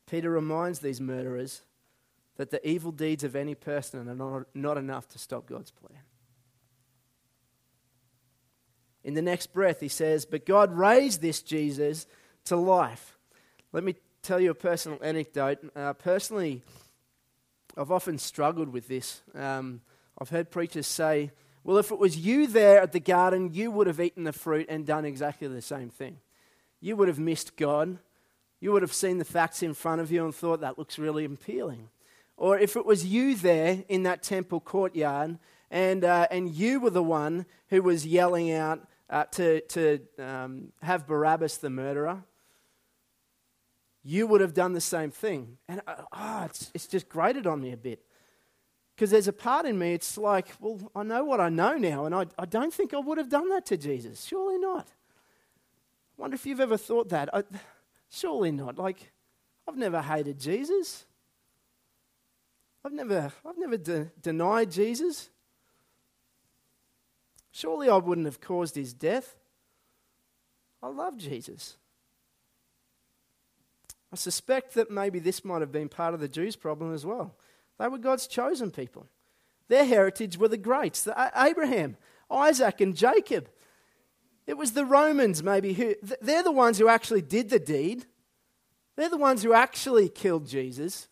Peter 0.07 0.31
reminds 0.31 0.79
these 0.79 1.01
murderers 1.01 1.62
that 2.37 2.51
the 2.51 2.66
evil 2.69 2.92
deeds 2.92 3.25
of 3.25 3.35
any 3.35 3.55
person 3.55 4.09
are 4.09 4.14
not, 4.14 4.47
not 4.55 4.79
enough 4.79 5.09
to 5.09 5.19
stop 5.19 5.47
God's 5.47 5.71
plan. 5.71 6.01
In 9.03 9.14
the 9.14 9.23
next 9.23 9.53
breath, 9.53 9.81
he 9.81 9.88
says, 9.88 10.27
But 10.27 10.47
God 10.47 10.73
raised 10.77 11.23
this 11.23 11.40
Jesus 11.40 12.07
to 12.47 12.57
life. 12.57 13.16
Let 13.73 13.85
me 13.85 13.95
tell 14.23 14.40
you 14.40 14.51
a 14.51 14.55
personal 14.55 14.99
anecdote. 15.03 15.59
Uh, 15.75 15.92
personally, 15.92 16.62
I've 17.77 17.92
often 17.92 18.19
struggled 18.19 18.71
with 18.71 18.88
this. 18.88 19.23
Um, 19.35 19.81
I've 20.19 20.31
heard 20.31 20.51
preachers 20.51 20.87
say, 20.87 21.31
well, 21.62 21.79
if 21.79 21.90
it 21.90 21.99
was 21.99 22.16
you 22.16 22.47
there 22.47 22.81
at 22.81 22.92
the 22.92 23.01
garden, 23.01 23.53
you 23.53 23.73
would 23.73 23.88
have 23.88 24.01
eaten 24.01 24.25
the 24.25 24.33
fruit 24.33 24.66
and 24.69 24.87
done 24.87 25.05
exactly 25.05 25.49
the 25.49 25.61
same 25.61 25.90
thing. 25.90 26.19
You 26.81 26.95
would 26.97 27.09
have 27.09 27.19
missed 27.19 27.57
God. 27.57 27.99
You 28.61 28.73
would 28.73 28.83
have 28.83 28.92
seen 28.92 29.19
the 29.19 29.25
facts 29.25 29.62
in 29.62 29.75
front 29.75 30.01
of 30.01 30.11
you 30.11 30.25
and 30.25 30.35
thought 30.35 30.61
that 30.61 30.79
looks 30.79 30.99
really 30.99 31.25
appealing. 31.25 31.88
Or 32.37 32.59
if 32.59 32.77
it 32.77 32.85
was 32.85 33.07
you 33.07 33.35
there 33.35 33.85
in 33.88 34.03
that 34.05 34.23
temple 34.23 34.61
courtyard 34.61 35.38
and, 35.71 36.05
uh, 36.05 36.27
and 36.31 36.51
you 36.55 36.81
were 36.81 36.90
the 36.90 37.03
one 37.03 37.47
who 37.69 37.83
was 37.83 38.07
yelling 38.07 38.53
out 38.53 38.87
uh, 39.09 39.25
to, 39.25 39.61
to 39.61 40.01
um, 40.19 40.73
have 40.83 41.07
Barabbas 41.07 41.59
the 41.59 41.71
murderer, 41.71 42.23
you 44.03 44.27
would 44.27 44.40
have 44.40 44.55
done 44.55 44.73
the 44.73 44.81
same 44.81 45.11
thing. 45.11 45.59
And 45.69 45.81
oh, 45.87 46.42
it's, 46.45 46.71
it's 46.75 46.87
just 46.87 47.09
grated 47.09 47.47
on 47.47 47.61
me 47.61 47.73
a 47.73 47.77
bit. 47.77 48.03
Because 48.95 49.11
there's 49.11 49.29
a 49.29 49.33
part 49.33 49.66
in 49.66 49.79
me, 49.79 49.92
it's 49.92 50.16
like, 50.16 50.47
well, 50.59 50.90
I 50.95 51.03
know 51.03 51.25
what 51.25 51.38
I 51.38 51.51
know 51.51 51.77
now, 51.77 52.07
and 52.07 52.14
I, 52.14 52.27
I 52.38 52.47
don't 52.47 52.73
think 52.73 52.95
I 52.95 52.99
would 52.99 53.19
have 53.19 53.29
done 53.29 53.51
that 53.51 53.66
to 53.66 53.77
Jesus. 53.77 54.25
Surely 54.25 54.59
not. 54.59 54.87
I 54.88 56.23
wonder 56.23 56.35
if 56.35 56.47
you've 56.47 56.61
ever 56.61 56.79
thought 56.79 57.11
that. 57.11 57.29
I, 57.35 57.42
surely 58.17 58.51
not. 58.51 58.79
Like, 58.79 59.13
I've 59.69 59.77
never 59.77 60.01
hated 60.01 60.41
Jesus. 60.41 61.05
I've 62.85 62.93
never, 62.93 63.33
I've 63.45 63.59
never 63.59 63.77
de- 63.77 64.11
denied 64.21 64.71
Jesus. 64.71 65.31
Surely 67.51 67.89
I 67.89 67.97
wouldn't 67.97 68.27
have 68.27 68.41
caused 68.41 68.75
his 68.75 68.93
death. 68.93 69.37
I 70.83 70.89
love 70.89 71.17
Jesus. 71.17 71.77
I 74.13 74.17
suspect 74.17 74.75
that 74.75 74.91
maybe 74.91 75.19
this 75.19 75.45
might 75.45 75.61
have 75.61 75.73
been 75.73 75.89
part 75.89 76.15
of 76.15 76.21
the 76.21 76.29
Jews' 76.29 76.55
problem 76.55 76.95
as 76.95 77.05
well. 77.05 77.35
They 77.79 77.89
were 77.89 77.99
God's 77.99 78.27
chosen 78.27 78.71
people. 78.71 79.07
Their 79.69 79.85
heritage 79.85 80.39
were 80.39 80.49
the 80.49 80.57
greats, 80.57 81.03
the 81.03 81.33
Abraham, 81.37 81.97
Isaac, 82.31 82.81
and 82.81 82.97
Jacob. 82.97 83.49
It 84.47 84.57
was 84.57 84.73
the 84.73 84.85
Romans, 84.85 85.43
maybe, 85.43 85.73
who 85.73 85.95
they're 86.21 86.43
the 86.43 86.53
ones 86.53 86.79
who 86.79 86.89
actually 86.89 87.23
did 87.23 87.51
the 87.51 87.59
deed. 87.59 88.07
They're 88.97 89.11
the 89.11 89.17
ones 89.17 89.43
who 89.43 89.53
actually 89.53 90.09
killed 90.09 90.47
Jesus. 90.47 91.09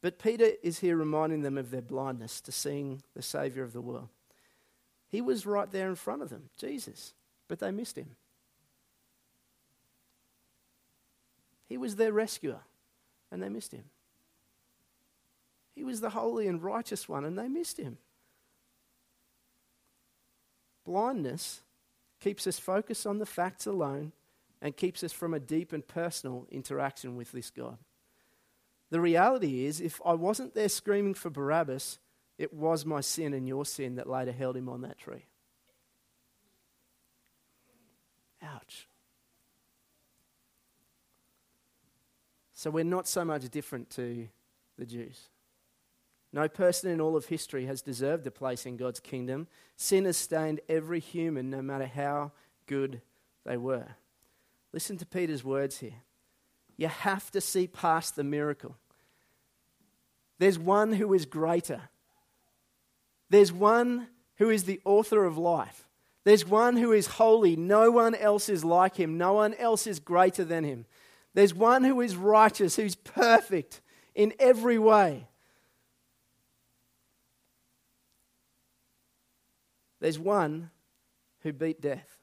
But 0.00 0.18
Peter 0.18 0.50
is 0.62 0.80
here 0.80 0.96
reminding 0.96 1.42
them 1.42 1.56
of 1.56 1.70
their 1.70 1.82
blindness 1.82 2.40
to 2.42 2.52
seeing 2.52 3.02
the 3.14 3.22
Savior 3.22 3.62
of 3.62 3.72
the 3.72 3.80
world. 3.80 4.08
He 5.08 5.20
was 5.20 5.46
right 5.46 5.70
there 5.70 5.88
in 5.88 5.94
front 5.94 6.22
of 6.22 6.30
them, 6.30 6.50
Jesus, 6.58 7.14
but 7.48 7.58
they 7.58 7.70
missed 7.70 7.96
him. 7.96 8.16
He 11.68 11.78
was 11.78 11.96
their 11.96 12.12
rescuer, 12.12 12.60
and 13.30 13.42
they 13.42 13.48
missed 13.48 13.72
him. 13.72 13.84
He 15.74 15.84
was 15.84 16.00
the 16.00 16.10
holy 16.10 16.46
and 16.48 16.62
righteous 16.62 17.08
one, 17.08 17.24
and 17.24 17.38
they 17.38 17.48
missed 17.48 17.78
him. 17.78 17.98
Blindness 20.84 21.62
keeps 22.20 22.46
us 22.46 22.58
focused 22.58 23.06
on 23.06 23.18
the 23.18 23.26
facts 23.26 23.66
alone 23.66 24.12
and 24.60 24.76
keeps 24.76 25.04
us 25.04 25.12
from 25.12 25.34
a 25.34 25.40
deep 25.40 25.72
and 25.72 25.86
personal 25.86 26.46
interaction 26.50 27.16
with 27.16 27.32
this 27.32 27.50
God. 27.50 27.78
The 28.90 29.00
reality 29.00 29.66
is, 29.66 29.80
if 29.80 30.00
I 30.04 30.14
wasn't 30.14 30.54
there 30.54 30.68
screaming 30.68 31.14
for 31.14 31.30
Barabbas, 31.30 31.98
it 32.38 32.52
was 32.52 32.86
my 32.86 33.00
sin 33.00 33.34
and 33.34 33.46
your 33.46 33.64
sin 33.64 33.96
that 33.96 34.08
later 34.08 34.32
held 34.32 34.56
him 34.56 34.68
on 34.68 34.82
that 34.82 34.98
tree. 34.98 35.26
Ouch. 38.42 38.86
So 42.52 42.70
we're 42.70 42.84
not 42.84 43.08
so 43.08 43.24
much 43.24 43.48
different 43.50 43.90
to 43.90 44.28
the 44.78 44.86
Jews. 44.86 45.28
No 46.34 46.48
person 46.48 46.90
in 46.90 47.00
all 47.00 47.16
of 47.16 47.26
history 47.26 47.66
has 47.66 47.80
deserved 47.80 48.26
a 48.26 48.30
place 48.32 48.66
in 48.66 48.76
God's 48.76 48.98
kingdom. 48.98 49.46
Sin 49.76 50.04
has 50.04 50.16
stained 50.16 50.60
every 50.68 50.98
human, 50.98 51.48
no 51.48 51.62
matter 51.62 51.86
how 51.86 52.32
good 52.66 53.00
they 53.46 53.56
were. 53.56 53.86
Listen 54.72 54.96
to 54.98 55.06
Peter's 55.06 55.44
words 55.44 55.78
here. 55.78 56.02
You 56.76 56.88
have 56.88 57.30
to 57.30 57.40
see 57.40 57.68
past 57.68 58.16
the 58.16 58.24
miracle. 58.24 58.76
There's 60.40 60.58
one 60.58 60.94
who 60.94 61.14
is 61.14 61.24
greater. 61.24 61.82
There's 63.30 63.52
one 63.52 64.08
who 64.38 64.50
is 64.50 64.64
the 64.64 64.80
author 64.84 65.24
of 65.24 65.38
life. 65.38 65.88
There's 66.24 66.44
one 66.44 66.76
who 66.76 66.90
is 66.90 67.06
holy. 67.06 67.54
No 67.54 67.92
one 67.92 68.16
else 68.16 68.48
is 68.48 68.64
like 68.64 68.96
him. 68.96 69.16
No 69.18 69.34
one 69.34 69.54
else 69.54 69.86
is 69.86 70.00
greater 70.00 70.44
than 70.44 70.64
him. 70.64 70.86
There's 71.32 71.54
one 71.54 71.84
who 71.84 72.00
is 72.00 72.16
righteous, 72.16 72.74
who's 72.74 72.96
perfect 72.96 73.80
in 74.16 74.32
every 74.40 74.80
way. 74.80 75.28
There's 80.04 80.18
one 80.18 80.68
who 81.40 81.54
beat 81.54 81.80
death. 81.80 82.18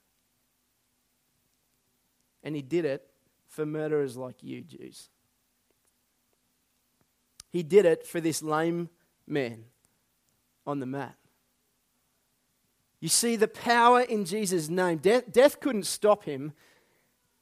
And 2.44 2.56
he 2.56 2.62
did 2.62 2.86
it 2.86 3.10
for 3.48 3.65
murderers 3.65 4.15
like 4.15 4.44
you, 4.44 4.62
Jews. 4.62 5.10
He 7.50 7.63
did 7.63 7.86
it 7.86 8.06
for 8.06 8.22
this 8.22 8.44
lame 8.44 8.89
man 9.26 9.63
on 10.67 10.80
the 10.80 10.86
mat. 10.86 11.15
You 13.00 13.10
see 13.10 13.36
the 13.36 13.48
power 13.48 14.02
in 14.02 14.26
Jesus' 14.26 14.70
name. 14.70 15.00
Death, 15.00 15.32
death 15.32 15.60
couldn't 15.60 15.88
stop 15.88 16.24
him. 16.24 16.54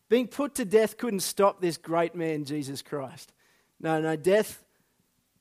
Being 0.07 0.29
put 0.29 0.55
to 0.55 0.63
death 0.63 0.95
couldn't 0.95 1.19
stop 1.19 1.59
this 1.59 1.75
great 1.75 2.15
man, 2.15 2.45
Jesus 2.45 2.81
Christ. 2.81 3.33
No, 3.77 3.99
no, 3.99 4.15
death, 4.15 4.63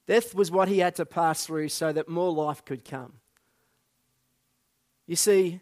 death 0.08 0.34
was 0.34 0.50
what 0.50 0.66
he 0.66 0.80
had 0.80 0.96
to 0.96 1.06
pass 1.06 1.46
through 1.46 1.68
so 1.68 1.92
that 1.92 2.08
more 2.08 2.32
life 2.32 2.64
could 2.64 2.84
come. 2.84 3.12
You 5.08 5.16
see, 5.16 5.60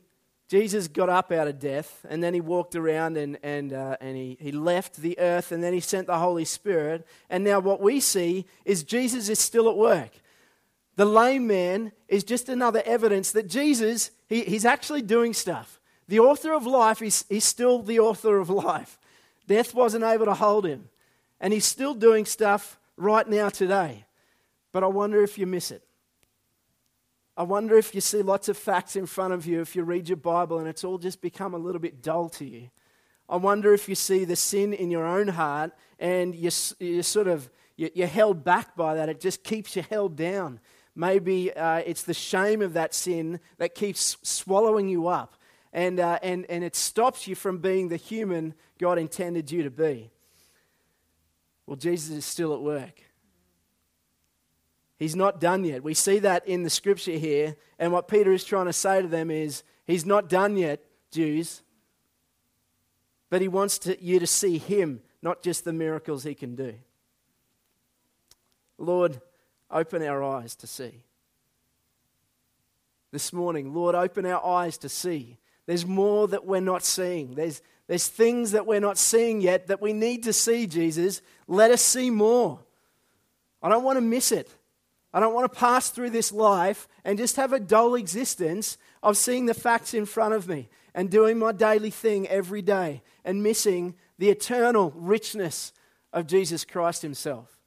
Jesus 0.49 0.89
got 0.89 1.09
up 1.09 1.33
out 1.33 1.49
of 1.49 1.59
death 1.59 2.05
and 2.11 2.23
then 2.23 2.35
he 2.35 2.41
walked 2.41 2.75
around 2.75 3.17
and, 3.17 3.39
and, 3.43 3.73
uh, 3.73 3.97
and 4.01 4.17
he, 4.17 4.37
he 4.41 4.53
left 4.53 4.97
the 4.97 5.19
earth 5.19 5.53
and 5.53 5.63
then 5.63 5.73
he 5.73 5.81
sent 5.81 6.09
the 6.09 6.19
Holy 6.19 6.45
Spirit. 6.45 7.07
And 7.31 7.45
now 7.45 7.61
what 7.61 7.81
we 7.81 8.01
see 8.01 8.45
is 8.65 8.83
Jesus 8.83 9.29
is 9.29 9.39
still 9.39 9.69
at 9.71 9.77
work. 9.77 10.11
The 10.97 11.05
lame 11.05 11.47
man 11.47 11.93
is 12.09 12.25
just 12.25 12.49
another 12.49 12.83
evidence 12.85 13.33
that 13.33 13.49
Jesus, 13.49 14.11
he, 14.29 14.43
he's 14.43 14.65
actually 14.65 15.03
doing 15.03 15.33
stuff. 15.33 15.81
The 16.09 16.21
author 16.21 16.53
of 16.53 16.67
life 16.67 17.03
is 17.03 17.25
he's 17.29 17.45
still 17.45 17.83
the 17.83 18.01
author 18.01 18.39
of 18.39 18.51
life. 18.51 18.99
Death 19.47 19.75
wasn't 19.75 20.05
able 20.05 20.27
to 20.27 20.35
hold 20.35 20.67
him. 20.67 20.89
And 21.41 21.53
he's 21.53 21.67
still 21.67 21.95
doing 21.95 22.25
stuff 22.25 22.81
right 22.97 23.29
now 23.29 23.49
today. 23.49 24.07
But 24.73 24.83
I 24.83 24.89
wonder 24.89 25.23
if 25.23 25.39
you 25.39 25.47
miss 25.47 25.71
it. 25.71 25.87
I 27.37 27.43
wonder 27.43 27.77
if 27.77 27.95
you 27.95 28.01
see 28.01 28.23
lots 28.23 28.49
of 28.49 28.57
facts 28.57 28.97
in 28.97 29.05
front 29.05 29.35
of 29.35 29.47
you, 29.47 29.61
if 29.61 29.77
you 29.77 29.83
read 29.83 30.09
your 30.09 30.17
Bible 30.17 30.59
and 30.59 30.67
it's 30.67 30.85
all 30.85 30.97
just 30.97 31.21
become 31.21 31.53
a 31.53 31.59
little 31.59 31.81
bit 31.81 32.03
dull 32.03 32.31
to 32.31 32.47
you. 32.47 32.71
I 33.29 33.37
wonder 33.37 33.75
if 33.75 33.89
you 33.89 33.95
see 33.95 34.25
the 34.25 34.37
sin 34.37 34.73
in 34.73 34.91
your 34.91 35.05
own 35.05 35.29
heart 35.29 35.73
and 35.99 36.35
you're, 36.35 36.53
you're 36.79 37.03
sort 37.03 37.29
of 37.29 37.51
you're 37.77 38.07
held 38.07 38.43
back 38.43 38.75
by 38.75 38.95
that. 38.95 39.11
It 39.11 39.21
just 39.21 39.45
keeps 39.45 39.77
you 39.77 39.85
held 39.91 40.17
down. 40.17 40.61
Maybe 40.95 41.53
uh, 41.53 41.83
it's 41.85 42.05
the 42.05 42.15
shame 42.15 42.63
of 42.63 42.73
that 42.73 42.95
sin 42.95 43.39
that 43.59 43.75
keeps 43.75 44.17
swallowing 44.23 44.89
you 44.89 45.09
up 45.09 45.37
and, 45.75 46.01
uh, 46.01 46.19
and, 46.23 46.47
and 46.49 46.65
it 46.65 46.75
stops 46.75 47.29
you 47.29 47.35
from 47.35 47.59
being 47.59 47.89
the 47.89 47.97
human 47.97 48.55
God 48.79 48.99
intended 48.99 49.51
you 49.51 49.63
to 49.65 49.71
be. 49.71 50.11
Well, 51.67 51.77
Jesus 51.77 52.17
is 52.17 52.25
still 52.25 52.55
at 52.55 52.63
work. 52.63 53.03
He's 54.99 55.17
not 55.17 55.41
done 55.41 55.65
yet. 55.65 55.83
We 55.83 55.95
see 55.95 56.19
that 56.21 56.47
in 56.49 56.63
the 56.63 56.71
scripture 56.71 57.19
here. 57.19 57.57
And 57.79 57.93
what 57.93 58.09
Peter 58.09 58.33
is 58.33 58.45
trying 58.45 58.67
to 58.67 58.73
say 58.73 59.03
to 59.03 59.09
them 59.09 59.31
is, 59.31 59.63
He's 59.87 60.07
not 60.07 60.29
done 60.29 60.57
yet, 60.57 60.83
Jews. 61.11 61.63
But 63.29 63.43
He 63.43 63.49
wants 63.49 63.79
to, 63.81 64.03
you 64.03 64.19
to 64.19 64.27
see 64.27 64.59
Him, 64.59 65.01
not 65.23 65.43
just 65.43 65.65
the 65.65 65.73
miracles 65.73 66.25
He 66.25 66.35
can 66.35 66.55
do. 66.55 66.75
Lord, 68.79 69.21
open 69.71 70.03
our 70.03 70.23
eyes 70.23 70.55
to 70.57 70.67
see. 70.67 71.03
This 73.13 73.33
morning, 73.33 73.75
Lord, 73.75 73.95
open 73.95 74.27
our 74.27 74.45
eyes 74.45 74.79
to 74.79 74.89
see. 74.89 75.39
There's 75.67 75.87
more 75.87 76.29
that 76.29 76.47
we're 76.47 76.61
not 76.61 76.83
seeing. 76.83 77.35
There's, 77.35 77.61
there's 77.87 78.09
things 78.09 78.53
that 78.53 78.67
we're 78.67 78.81
not 78.81 78.99
seeing 78.99 79.41
yet 79.41 79.67
that 79.67 79.83
we 79.83 79.93
need 79.93 80.23
to 80.25 80.33
see, 80.33 80.67
Jesus. 80.67 81.23
Let 81.47 81.71
us 81.71 81.83
see 81.83 82.11
more. 82.11 82.61
I 83.63 83.69
don't 83.69 83.85
want 83.85 83.97
to 83.97 84.03
miss 84.03 84.33
it. 84.33 84.51
I 85.17 85.21
don't 85.21 85.33
want 85.33 85.51
to 85.51 85.59
pass 85.59 85.89
through 85.89 86.11
this 86.11 86.31
life 86.31 86.87
and 87.03 87.17
just 87.17 87.37
have 87.37 87.55
a 87.55 87.59
dull 87.59 87.95
existence 87.95 88.77
of 89.03 89.17
seeing 89.17 89.47
the 89.47 89.55
facts 89.55 89.95
in 89.95 90.05
front 90.05 90.35
of 90.35 90.47
me 90.47 90.69
and 90.95 91.11
doing 91.11 91.39
my 91.39 91.53
daily 91.53 91.89
thing 91.89 92.29
every 92.29 92.61
day 92.61 93.01
and 93.25 93.43
missing 93.43 93.95
the 94.19 94.29
eternal 94.29 94.93
richness 94.95 95.73
of 96.13 96.27
Jesus 96.27 96.67
Christ 96.67 97.01
Himself. 97.01 97.59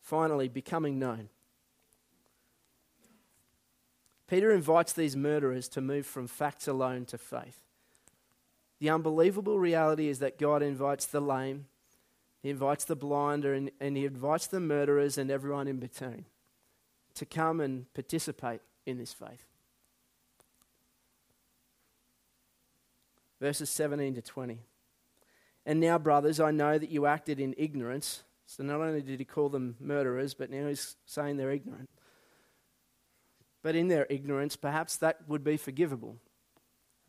Finally, 0.00 0.48
becoming 0.48 0.98
known. 0.98 1.28
Peter 4.26 4.50
invites 4.50 4.92
these 4.92 5.14
murderers 5.14 5.68
to 5.68 5.80
move 5.80 6.04
from 6.04 6.26
facts 6.26 6.66
alone 6.66 7.04
to 7.04 7.16
faith. 7.16 7.60
The 8.80 8.90
unbelievable 8.90 9.60
reality 9.60 10.08
is 10.08 10.18
that 10.18 10.36
God 10.36 10.64
invites 10.64 11.06
the 11.06 11.20
lame, 11.20 11.66
he 12.42 12.50
invites 12.50 12.84
the 12.84 12.96
blind 12.96 13.44
and, 13.44 13.70
and 13.80 13.96
he 13.96 14.04
invites 14.04 14.48
the 14.48 14.60
murderers 14.60 15.16
and 15.16 15.30
everyone 15.30 15.68
in 15.68 15.78
between 15.78 16.24
to 17.14 17.24
come 17.24 17.60
and 17.60 17.92
participate 17.94 18.60
in 18.84 18.98
this 18.98 19.12
faith. 19.12 19.44
Verses 23.40 23.70
17 23.70 24.14
to 24.14 24.22
20. 24.22 24.60
And 25.64 25.80
now, 25.80 25.98
brothers, 25.98 26.40
I 26.40 26.50
know 26.50 26.78
that 26.78 26.90
you 26.90 27.06
acted 27.06 27.38
in 27.38 27.54
ignorance. 27.56 28.22
So 28.46 28.62
not 28.62 28.80
only 28.80 29.02
did 29.02 29.20
he 29.20 29.24
call 29.24 29.48
them 29.48 29.76
murderers, 29.80 30.34
but 30.34 30.50
now 30.50 30.66
he's 30.66 30.96
saying 31.06 31.36
they're 31.36 31.50
ignorant. 31.50 31.90
But 33.62 33.76
in 33.76 33.86
their 33.86 34.06
ignorance, 34.10 34.56
perhaps 34.56 34.96
that 34.96 35.28
would 35.28 35.44
be 35.44 35.56
forgivable, 35.56 36.16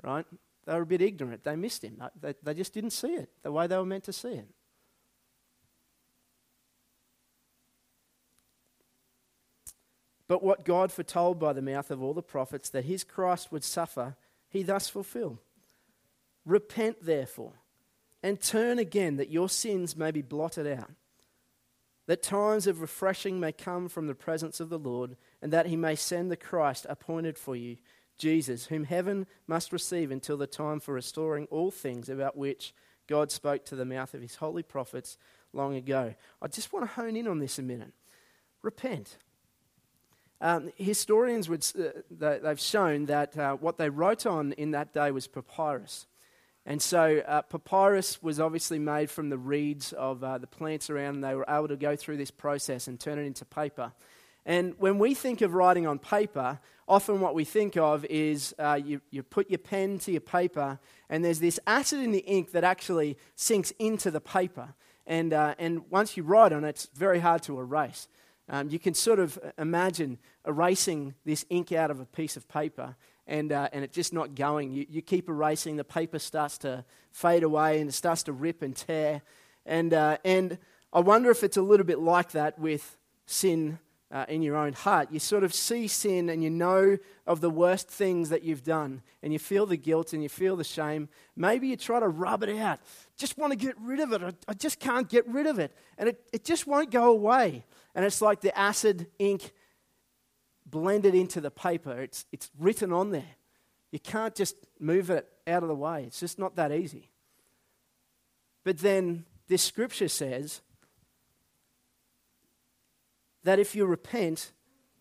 right? 0.04 0.26
They 0.65 0.74
were 0.74 0.84
a 0.84 0.86
bit 0.86 1.02
ignorant. 1.02 1.43
They 1.43 1.56
missed 1.56 1.84
him. 1.84 2.02
They, 2.19 2.36
they 2.43 2.54
just 2.54 2.74
didn't 2.74 2.91
see 2.91 3.15
it 3.15 3.30
the 3.41 3.52
way 3.52 3.65
they 3.65 3.78
were 3.78 3.86
meant 3.86 4.04
to 4.06 4.13
see 4.13 4.34
it. 4.34 4.48
But 10.34 10.41
what 10.41 10.65
God 10.65 10.91
foretold 10.91 11.38
by 11.38 11.54
the 11.54 11.62
mouth 11.62 11.91
of 11.91 12.02
all 12.02 12.15
the 12.15 12.24
prophets 12.24 12.67
that 12.69 12.86
his 12.86 13.04
Christ 13.04 13.52
would 13.52 13.63
suffer, 13.63 14.15
he 14.50 14.63
thus 14.63 14.89
fulfilled. 14.89 15.38
Repent, 16.43 17.06
therefore, 17.06 17.54
and 18.24 18.41
turn 18.41 18.80
again 18.80 19.17
that 19.17 19.30
your 19.30 19.48
sins 19.48 19.96
may 19.96 20.10
be 20.10 20.24
blotted 20.24 20.65
out, 20.65 20.89
that 22.08 22.24
times 22.24 22.65
of 22.65 22.82
refreshing 22.82 23.39
may 23.39 23.52
come 23.52 23.88
from 23.88 24.08
the 24.08 24.15
presence 24.15 24.60
of 24.60 24.69
the 24.69 24.80
Lord, 24.80 25.17
and 25.39 25.54
that 25.54 25.67
he 25.67 25.76
may 25.76 25.93
send 25.93 26.32
the 26.32 26.36
Christ 26.36 26.88
appointed 26.89 27.38
for 27.38 27.56
you, 27.56 27.78
Jesus, 28.17 28.65
whom 28.65 28.86
heaven 28.86 29.28
must 29.46 29.72
receive 29.72 30.10
until 30.10 30.38
the 30.38 30.48
time 30.48 30.80
for 30.80 30.96
restoring 30.96 31.46
all 31.52 31.69
things 31.69 32.10
about 32.10 32.36
which 32.36 32.74
God 33.06 33.32
spoke 33.32 33.65
to 33.65 33.76
the 33.76 33.86
mouth 33.86 34.15
of 34.15 34.22
his 34.24 34.38
holy 34.38 34.63
prophets 34.63 35.19
long 35.54 35.76
ago. 35.76 36.15
I 36.41 36.48
just 36.48 36.74
want 36.74 36.89
to 36.89 36.96
hone 36.96 37.15
in 37.15 37.28
on 37.28 37.38
this 37.38 37.60
a 37.60 37.62
minute. 37.62 37.93
Repent. 38.63 39.17
Um, 40.41 40.72
historians 40.76 41.48
would, 41.48 41.65
uh, 41.80 42.38
they've 42.41 42.60
shown 42.60 43.06
that 43.06 43.38
uh, 43.38 43.56
what 43.56 43.78
they 43.78 43.89
wrote 43.89 44.26
on 44.26 44.52
in 44.54 44.72
that 44.72 44.93
day 44.93 45.12
was 45.12 45.28
papyrus. 45.28 46.06
And 46.65 46.82
so 46.82 47.22
uh, 47.28 47.41
papyrus 47.41 48.22
was 48.24 48.39
obviously 48.39 48.80
made 48.80 49.10
from 49.10 49.30
the 49.30 49.38
reeds 49.38 49.93
of 49.93 50.24
uh, 50.24 50.38
the 50.38 50.48
plants 50.48 50.89
around, 50.89 51.15
and 51.15 51.24
they 51.24 51.36
were 51.36 51.46
able 51.48 51.67
to 51.67 51.76
go 51.76 51.96
through 51.96 52.17
this 52.17 52.32
process 52.32 52.88
and 52.88 53.00
turn 53.00 53.19
it 53.19 53.24
into 53.24 53.46
paper. 53.46 53.91
And 54.46 54.74
when 54.78 55.00
we 55.00 55.13
think 55.13 55.41
of 55.41 55.54
writing 55.54 55.88
on 55.88 56.00
paper, 56.00 56.60
often 56.88 57.22
what 57.22 57.36
we 57.36 57.46
think 57.46 57.78
of 57.78 58.06
is 58.06 58.54
uh, 58.60 58.80
you, 58.84 59.02
you 59.10 59.24
put 59.24 59.50
your 59.50 59.60
pen 59.60 60.00
to 60.00 60.12
your 60.12 60.22
paper, 60.22 60.80
and 61.10 61.24
there's 61.24 61.39
this 61.39 61.60
acid 61.65 62.00
in 62.00 62.12
the 62.12 62.19
ink 62.19 62.52
that 62.52 62.63
actually 62.63 63.17
sinks 63.36 63.72
into 63.80 64.12
the 64.12 64.22
paper. 64.22 64.74
And, 65.06 65.34
uh, 65.34 65.56
and 65.60 65.89
once 65.89 66.17
you 66.17 66.24
write 66.24 66.54
on 66.54 66.63
it, 66.63 66.69
it's 66.69 66.89
very 66.93 67.19
hard 67.19 67.43
to 67.43 67.60
erase. 67.60 68.08
Um, 68.50 68.70
you 68.70 68.80
can 68.80 68.94
sort 68.94 69.20
of 69.20 69.40
imagine 69.58 70.18
erasing 70.46 71.14
this 71.26 71.46
ink 71.50 71.72
out 71.72 71.92
of 71.92 72.00
a 72.00 72.06
piece 72.06 72.36
of 72.36 72.48
paper 72.48 72.96
and, 73.26 73.52
uh, 73.52 73.70
and 73.72 73.84
it 73.84 73.94
just 73.94 74.12
not 74.12 74.36
going. 74.36 74.72
You, 74.72 74.86
you 74.90 75.02
keep 75.02 75.30
erasing, 75.30 75.78
the 75.78 75.84
paper 75.84 76.20
starts 76.20 76.58
to 76.60 76.84
fade 77.12 77.44
away 77.44 77.80
and 77.80 77.90
it 77.90 77.94
starts 77.94 78.24
to 78.24 78.34
rip 78.34 78.62
and 78.62 78.76
tear. 78.76 79.22
And, 79.66 79.94
uh, 79.94 80.18
and 80.26 80.58
I 80.92 81.00
wonder 81.00 81.32
if 81.32 81.44
it's 81.44 81.58
a 81.58 81.62
little 81.62 81.86
bit 81.86 82.00
like 82.00 82.32
that 82.32 82.60
with 82.60 82.98
sin 83.26 83.80
uh, 84.14 84.26
in 84.28 84.44
your 84.44 84.56
own 84.56 84.74
heart. 84.74 85.08
You 85.12 85.20
sort 85.20 85.44
of 85.44 85.54
see 85.54 85.88
sin 85.88 86.30
and 86.30 86.44
you 86.44 86.50
know 86.50 86.98
of 87.26 87.42
the 87.42 87.50
worst 87.50 87.88
things 87.88 88.30
that 88.30 88.44
you've 88.44 88.64
done, 88.64 89.02
and 89.24 89.34
you 89.34 89.40
feel 89.40 89.66
the 89.66 89.76
guilt 89.76 90.14
and 90.14 90.22
you 90.22 90.30
feel 90.30 90.56
the 90.56 90.64
shame. 90.64 91.10
Maybe 91.36 91.68
you 91.68 91.76
try 91.76 92.00
to 92.00 92.08
rub 92.08 92.44
it 92.44 92.56
out. 92.60 92.80
Just 93.18 93.38
want 93.40 93.52
to 93.52 93.58
get 93.58 93.76
rid 93.80 94.00
of 94.00 94.14
it. 94.14 94.22
I, 94.22 94.34
I 94.48 94.54
just 94.54 94.80
can't 94.80 95.10
get 95.10 95.28
rid 95.28 95.48
of 95.48 95.58
it. 95.58 95.76
And 95.98 96.10
it, 96.10 96.22
it 96.32 96.44
just 96.44 96.68
won't 96.68 96.92
go 96.92 97.10
away. 97.10 97.66
And 97.96 98.06
it's 98.06 98.22
like 98.22 98.42
the 98.42 98.58
acid 98.58 99.08
ink 99.20 99.52
blended 100.66 101.14
into 101.14 101.40
the 101.40 101.52
paper, 101.52 102.02
it's, 102.02 102.26
it's 102.32 102.50
written 102.58 102.92
on 102.92 103.12
there. 103.12 103.36
You 103.92 104.00
can't 104.00 104.34
just 104.34 104.56
move 104.80 105.12
it 105.12 105.28
out 105.46 105.62
of 105.62 105.70
the 105.70 105.76
way, 105.76 106.04
it's 106.06 106.20
just 106.20 106.40
not 106.40 106.56
that 106.56 106.72
easy. 106.72 107.12
But 108.64 108.80
then 108.80 109.26
this 109.48 109.62
scripture 109.62 110.08
says 110.08 110.62
that 113.44 113.60
if 113.60 113.76
you 113.76 113.86
repent, 113.86 114.54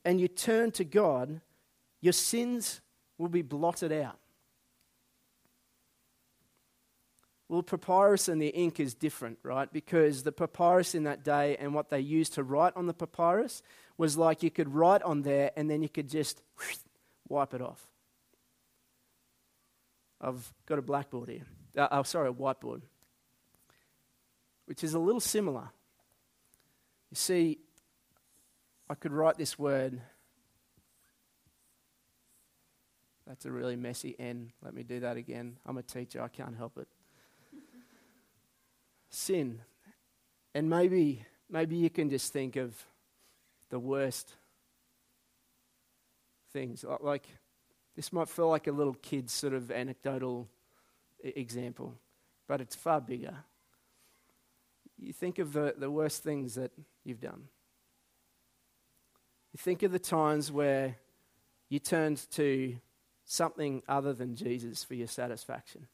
and 0.04 0.20
you 0.20 0.28
turn 0.28 0.70
to 0.72 0.84
God, 0.84 1.40
your 2.00 2.12
sins 2.12 2.80
will 3.18 3.28
be 3.28 3.42
blotted 3.42 3.92
out. 3.92 4.18
Well, 7.52 7.62
papyrus 7.62 8.28
and 8.28 8.40
the 8.40 8.48
ink 8.48 8.80
is 8.80 8.94
different, 8.94 9.38
right? 9.42 9.70
Because 9.70 10.22
the 10.22 10.32
papyrus 10.32 10.94
in 10.94 11.04
that 11.04 11.22
day 11.22 11.58
and 11.58 11.74
what 11.74 11.90
they 11.90 12.00
used 12.00 12.32
to 12.32 12.42
write 12.42 12.74
on 12.76 12.86
the 12.86 12.94
papyrus 12.94 13.62
was 13.98 14.16
like 14.16 14.42
you 14.42 14.50
could 14.50 14.72
write 14.72 15.02
on 15.02 15.20
there 15.20 15.50
and 15.54 15.68
then 15.68 15.82
you 15.82 15.90
could 15.90 16.08
just 16.08 16.40
wipe 17.28 17.52
it 17.52 17.60
off. 17.60 17.90
I've 20.18 20.50
got 20.64 20.78
a 20.78 20.82
blackboard 20.82 21.28
here. 21.28 21.44
Uh, 21.76 21.88
oh, 21.90 22.04
sorry, 22.04 22.30
a 22.30 22.32
whiteboard, 22.32 22.80
which 24.64 24.82
is 24.82 24.94
a 24.94 24.98
little 24.98 25.20
similar. 25.20 25.68
You 27.10 27.16
see, 27.16 27.58
I 28.88 28.94
could 28.94 29.12
write 29.12 29.36
this 29.36 29.58
word. 29.58 30.00
That's 33.26 33.44
a 33.44 33.52
really 33.52 33.76
messy 33.76 34.16
N. 34.18 34.52
Let 34.62 34.72
me 34.72 34.84
do 34.84 35.00
that 35.00 35.18
again. 35.18 35.58
I'm 35.66 35.76
a 35.76 35.82
teacher, 35.82 36.22
I 36.22 36.28
can't 36.28 36.56
help 36.56 36.78
it 36.78 36.88
sin. 39.12 39.60
And 40.54 40.68
maybe, 40.68 41.24
maybe 41.50 41.76
you 41.76 41.90
can 41.90 42.10
just 42.10 42.32
think 42.32 42.56
of 42.56 42.74
the 43.70 43.78
worst 43.78 44.34
things. 46.52 46.84
Like, 47.00 47.26
this 47.96 48.12
might 48.12 48.28
feel 48.28 48.48
like 48.48 48.66
a 48.66 48.72
little 48.72 48.94
kid's 48.94 49.32
sort 49.32 49.54
of 49.54 49.70
anecdotal 49.70 50.48
example, 51.22 51.94
but 52.48 52.60
it's 52.60 52.74
far 52.74 53.00
bigger. 53.00 53.36
You 54.98 55.12
think 55.12 55.38
of 55.38 55.52
the, 55.52 55.74
the 55.76 55.90
worst 55.90 56.22
things 56.22 56.54
that 56.54 56.70
you've 57.04 57.20
done. 57.20 57.48
You 59.52 59.58
think 59.58 59.82
of 59.82 59.92
the 59.92 59.98
times 59.98 60.50
where 60.50 60.96
you 61.68 61.78
turned 61.78 62.30
to 62.32 62.76
something 63.24 63.82
other 63.88 64.12
than 64.12 64.34
Jesus 64.34 64.84
for 64.84 64.94
your 64.94 65.06
satisfaction. 65.06 65.86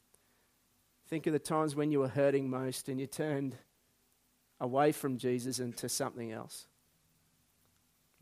Think 1.09 1.25
of 1.25 1.33
the 1.33 1.39
times 1.39 1.75
when 1.75 1.91
you 1.91 2.01
were 2.01 2.07
hurting 2.07 2.51
most 2.51 2.87
and 2.87 2.99
you 2.99 3.07
turned 3.07 3.57
away 4.61 4.91
from 4.91 5.17
Jesus 5.17 5.57
and 5.57 5.75
to 5.77 5.89
something 5.89 6.31
else. 6.31 6.67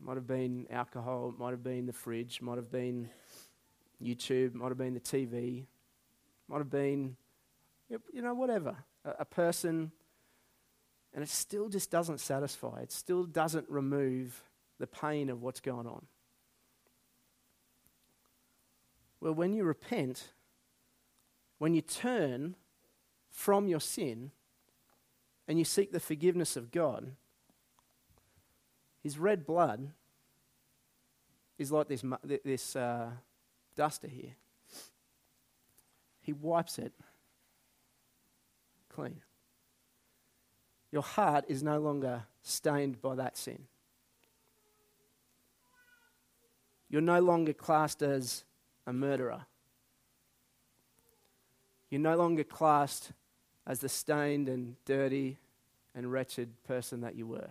It 0.00 0.06
might 0.06 0.16
have 0.16 0.26
been 0.26 0.66
alcohol, 0.70 1.28
it 1.28 1.38
might 1.38 1.50
have 1.50 1.62
been 1.62 1.84
the 1.84 1.92
fridge, 1.92 2.38
it 2.38 2.42
might 2.42 2.56
have 2.56 2.70
been 2.70 3.10
YouTube, 4.02 4.46
it 4.46 4.54
might 4.54 4.68
have 4.68 4.78
been 4.78 4.94
the 4.94 5.00
TV, 5.00 5.58
it 5.58 5.66
might 6.48 6.58
have 6.58 6.70
been, 6.70 7.16
you 7.90 8.22
know, 8.22 8.32
whatever. 8.32 8.74
A, 9.04 9.16
a 9.18 9.24
person, 9.26 9.92
and 11.12 11.22
it 11.22 11.28
still 11.28 11.68
just 11.68 11.90
doesn't 11.90 12.20
satisfy. 12.20 12.80
It 12.80 12.92
still 12.92 13.24
doesn't 13.24 13.68
remove 13.68 14.42
the 14.78 14.86
pain 14.86 15.28
of 15.28 15.42
what's 15.42 15.60
going 15.60 15.86
on. 15.86 16.06
Well, 19.20 19.34
when 19.34 19.52
you 19.52 19.64
repent, 19.64 20.28
when 21.58 21.74
you 21.74 21.82
turn 21.82 22.54
from 23.38 23.68
your 23.68 23.78
sin 23.78 24.32
and 25.46 25.60
you 25.60 25.64
seek 25.64 25.92
the 25.92 26.00
forgiveness 26.00 26.56
of 26.56 26.72
God, 26.72 27.12
his 29.00 29.16
red 29.16 29.46
blood 29.46 29.92
is 31.56 31.70
like 31.70 31.86
this, 31.86 32.02
this 32.44 32.74
uh, 32.74 33.10
duster 33.76 34.08
here. 34.08 34.34
He 36.20 36.32
wipes 36.32 36.80
it 36.80 36.92
clean. 38.92 39.20
Your 40.90 41.02
heart 41.02 41.44
is 41.46 41.62
no 41.62 41.78
longer 41.78 42.24
stained 42.42 43.00
by 43.00 43.14
that 43.14 43.36
sin. 43.36 43.68
You're 46.90 47.02
no 47.02 47.20
longer 47.20 47.52
classed 47.52 48.02
as 48.02 48.42
a 48.84 48.92
murderer. 48.92 49.46
You're 51.88 52.00
no 52.00 52.16
longer 52.16 52.42
classed 52.42 53.12
as 53.68 53.80
the 53.80 53.88
stained 53.88 54.48
and 54.48 54.76
dirty 54.86 55.36
and 55.94 56.10
wretched 56.10 56.48
person 56.66 57.02
that 57.02 57.14
you 57.14 57.26
were. 57.26 57.50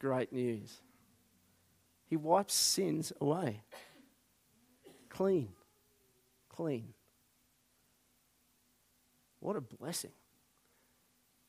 Great 0.00 0.32
news. 0.32 0.80
He 2.06 2.16
wipes 2.16 2.54
sins 2.54 3.12
away. 3.20 3.62
Clean. 5.08 5.48
Clean. 6.48 6.92
What 9.38 9.56
a 9.56 9.60
blessing. 9.60 10.12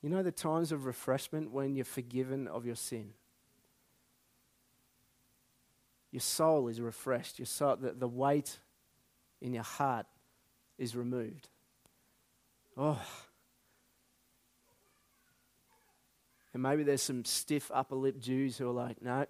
You 0.03 0.09
know 0.09 0.21
the 0.21 0.31
times 0.31 0.71
of 0.71 0.85
refreshment 0.85 1.51
when 1.51 1.75
you're 1.75 1.83
forgiven 1.83 2.47
of 2.47 2.65
your 2.65 2.75
sin? 2.75 3.09
Your 6.11 6.21
soul 6.21 6.67
is 6.67 6.79
refreshed. 6.79 7.39
Your 7.39 7.47
soul, 7.47 7.75
the, 7.77 7.91
the 7.91 8.07
weight 8.07 8.59
in 9.41 9.53
your 9.53 9.63
heart 9.63 10.05
is 10.77 10.95
removed. 10.95 11.49
Oh. 12.77 13.01
And 16.53 16.63
maybe 16.63 16.83
there's 16.83 17.01
some 17.01 17.25
stiff 17.25 17.69
upper 17.73 17.95
lip 17.95 18.19
Jews 18.19 18.57
who 18.57 18.69
are 18.69 18.73
like, 18.73 19.01
no, 19.01 19.25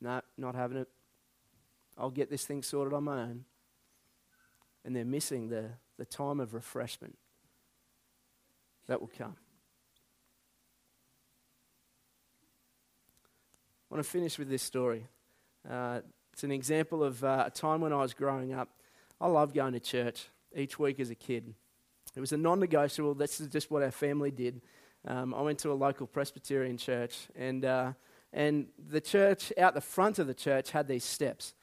no, 0.00 0.20
not 0.36 0.54
having 0.54 0.78
it. 0.78 0.88
I'll 1.98 2.10
get 2.10 2.30
this 2.30 2.44
thing 2.44 2.62
sorted 2.62 2.92
on 2.92 3.04
my 3.04 3.22
own. 3.22 3.44
And 4.84 4.94
they're 4.94 5.04
missing 5.04 5.48
the, 5.48 5.70
the 5.98 6.04
time 6.04 6.38
of 6.38 6.54
refreshment 6.54 7.18
that 8.86 9.00
will 9.00 9.10
come. 9.18 9.36
I 13.90 13.94
want 13.94 14.04
to 14.04 14.10
finish 14.10 14.38
with 14.38 14.48
this 14.48 14.62
story. 14.62 15.06
Uh, 15.68 16.00
it's 16.32 16.44
an 16.44 16.52
example 16.52 17.02
of 17.02 17.24
uh, 17.24 17.44
a 17.46 17.50
time 17.50 17.80
when 17.80 17.92
I 17.92 18.02
was 18.02 18.14
growing 18.14 18.52
up. 18.52 18.68
I 19.20 19.26
loved 19.26 19.54
going 19.54 19.72
to 19.72 19.80
church 19.80 20.28
each 20.54 20.78
week 20.78 21.00
as 21.00 21.10
a 21.10 21.14
kid. 21.14 21.54
It 22.16 22.20
was 22.20 22.32
a 22.32 22.38
non 22.38 22.58
negotiable. 22.60 23.14
This 23.14 23.40
is 23.40 23.48
just 23.48 23.70
what 23.70 23.82
our 23.82 23.90
family 23.90 24.30
did. 24.30 24.62
Um, 25.06 25.34
I 25.34 25.42
went 25.42 25.58
to 25.60 25.70
a 25.70 25.74
local 25.74 26.06
Presbyterian 26.06 26.78
church, 26.78 27.28
and, 27.36 27.64
uh, 27.64 27.92
and 28.32 28.68
the 28.88 29.00
church, 29.00 29.52
out 29.58 29.74
the 29.74 29.80
front 29.82 30.18
of 30.18 30.26
the 30.26 30.34
church, 30.34 30.70
had 30.70 30.88
these 30.88 31.04
steps. 31.04 31.54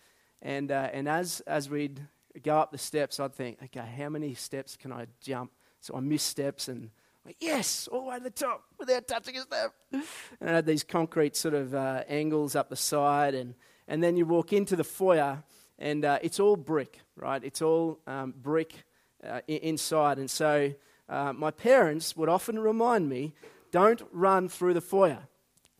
And, 0.41 0.71
uh, 0.71 0.89
and 0.93 1.09
as, 1.09 1.41
as 1.47 1.69
we'd 1.69 1.99
go 2.43 2.57
up 2.57 2.71
the 2.71 2.77
steps, 2.77 3.19
I'd 3.19 3.33
think, 3.33 3.57
okay, 3.63 3.85
how 3.97 4.09
many 4.09 4.35
steps 4.35 4.77
can 4.77 4.91
I 4.91 5.07
jump? 5.21 5.51
So 5.81 5.95
I 5.95 5.99
missed 5.99 6.27
steps 6.27 6.67
and 6.67 6.91
like, 7.25 7.37
yes, 7.39 7.87
all 7.91 8.01
the 8.01 8.09
way 8.09 8.17
to 8.17 8.23
the 8.23 8.29
top 8.29 8.63
without 8.77 9.07
touching 9.07 9.37
a 9.37 9.41
step. 9.41 9.73
And 9.91 10.49
I 10.49 10.53
had 10.55 10.65
these 10.65 10.83
concrete 10.83 11.35
sort 11.35 11.53
of 11.53 11.73
uh, 11.73 12.03
angles 12.07 12.55
up 12.55 12.69
the 12.69 12.75
side, 12.75 13.33
and, 13.33 13.55
and 13.87 14.03
then 14.03 14.17
you 14.17 14.25
walk 14.25 14.53
into 14.53 14.75
the 14.75 14.83
foyer, 14.83 15.41
and 15.79 16.05
uh, 16.05 16.19
it's 16.21 16.39
all 16.39 16.55
brick, 16.55 16.99
right? 17.15 17.43
It's 17.43 17.61
all 17.61 17.99
um, 18.05 18.33
brick 18.37 18.83
uh, 19.27 19.41
inside. 19.47 20.17
And 20.17 20.29
so 20.29 20.73
uh, 21.09 21.33
my 21.33 21.51
parents 21.51 22.15
would 22.15 22.29
often 22.29 22.59
remind 22.59 23.09
me 23.09 23.33
don't 23.71 24.01
run 24.11 24.49
through 24.49 24.73
the 24.73 24.81
foyer. 24.81 25.19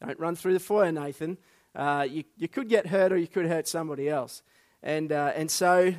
Don't 0.06 0.20
run 0.20 0.36
through 0.36 0.54
the 0.54 0.60
foyer, 0.60 0.92
Nathan. 0.92 1.38
Uh, 1.76 2.06
you, 2.10 2.24
you 2.38 2.48
could 2.48 2.70
get 2.70 2.88
hurt 2.88 3.12
or 3.12 3.18
you 3.18 3.28
could 3.28 3.46
hurt 3.46 3.68
somebody 3.68 4.10
else. 4.10 4.42
And, 4.82 5.12
uh, 5.12 5.32
and 5.36 5.50
so, 5.50 5.94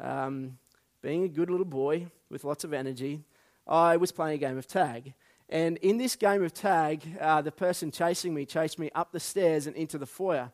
um, 0.00 0.58
being 1.02 1.24
a 1.24 1.28
good 1.28 1.50
little 1.50 1.66
boy 1.66 2.06
with 2.30 2.44
lots 2.44 2.64
of 2.64 2.72
energy, 2.72 3.22
I 3.66 3.96
was 3.96 4.12
playing 4.12 4.36
a 4.36 4.38
game 4.38 4.58
of 4.58 4.66
tag. 4.66 5.14
And 5.48 5.76
in 5.78 5.98
this 5.98 6.14
game 6.16 6.44
of 6.44 6.54
tag, 6.54 7.02
uh, 7.20 7.42
the 7.42 7.52
person 7.52 7.90
chasing 7.90 8.34
me 8.34 8.46
chased 8.46 8.78
me 8.78 8.90
up 8.94 9.12
the 9.12 9.20
stairs 9.20 9.66
and 9.66 9.74
into 9.76 9.98
the 9.98 10.06
foyer. 10.06 10.50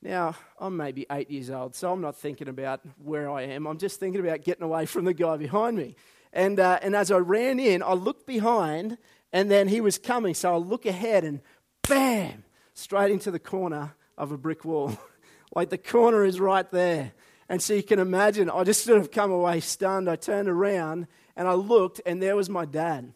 Now, 0.00 0.36
I'm 0.60 0.76
maybe 0.76 1.06
eight 1.10 1.30
years 1.30 1.50
old, 1.50 1.74
so 1.74 1.92
I'm 1.92 2.00
not 2.00 2.16
thinking 2.16 2.48
about 2.48 2.80
where 3.02 3.28
I 3.28 3.42
am. 3.42 3.66
I'm 3.66 3.78
just 3.78 3.98
thinking 3.98 4.20
about 4.20 4.44
getting 4.44 4.62
away 4.62 4.86
from 4.86 5.04
the 5.04 5.14
guy 5.14 5.36
behind 5.36 5.76
me. 5.76 5.96
And, 6.32 6.60
uh, 6.60 6.78
and 6.82 6.94
as 6.94 7.10
I 7.10 7.16
ran 7.16 7.58
in, 7.58 7.82
I 7.82 7.94
looked 7.94 8.26
behind, 8.26 8.98
and 9.32 9.50
then 9.50 9.66
he 9.66 9.80
was 9.80 9.98
coming. 9.98 10.34
So 10.34 10.54
I 10.54 10.56
look 10.56 10.86
ahead, 10.86 11.24
and 11.24 11.40
bam, 11.88 12.44
straight 12.74 13.10
into 13.10 13.32
the 13.32 13.40
corner 13.40 13.96
of 14.16 14.30
a 14.30 14.38
brick 14.38 14.64
wall. 14.64 14.96
like 15.54 15.70
the 15.70 15.78
corner 15.78 16.24
is 16.24 16.38
right 16.38 16.70
there. 16.70 17.12
And 17.48 17.60
so 17.60 17.74
you 17.74 17.82
can 17.82 17.98
imagine, 17.98 18.50
I 18.50 18.62
just 18.62 18.84
sort 18.84 19.00
of 19.00 19.10
come 19.10 19.32
away 19.32 19.58
stunned. 19.58 20.08
I 20.08 20.14
turned 20.14 20.48
around, 20.48 21.08
and 21.34 21.48
I 21.48 21.54
looked, 21.54 22.00
and 22.06 22.22
there 22.22 22.36
was 22.36 22.48
my 22.48 22.66
dad. 22.66 23.12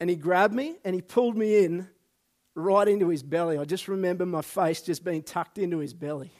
And 0.00 0.10
he 0.10 0.16
grabbed 0.16 0.54
me, 0.54 0.76
and 0.84 0.96
he 0.96 1.02
pulled 1.02 1.36
me 1.36 1.64
in 1.64 1.88
right 2.58 2.88
into 2.88 3.08
his 3.08 3.22
belly. 3.22 3.56
I 3.56 3.64
just 3.64 3.88
remember 3.88 4.26
my 4.26 4.42
face 4.42 4.82
just 4.82 5.04
being 5.04 5.22
tucked 5.22 5.58
into 5.58 5.78
his 5.78 5.94
belly. 5.94 6.30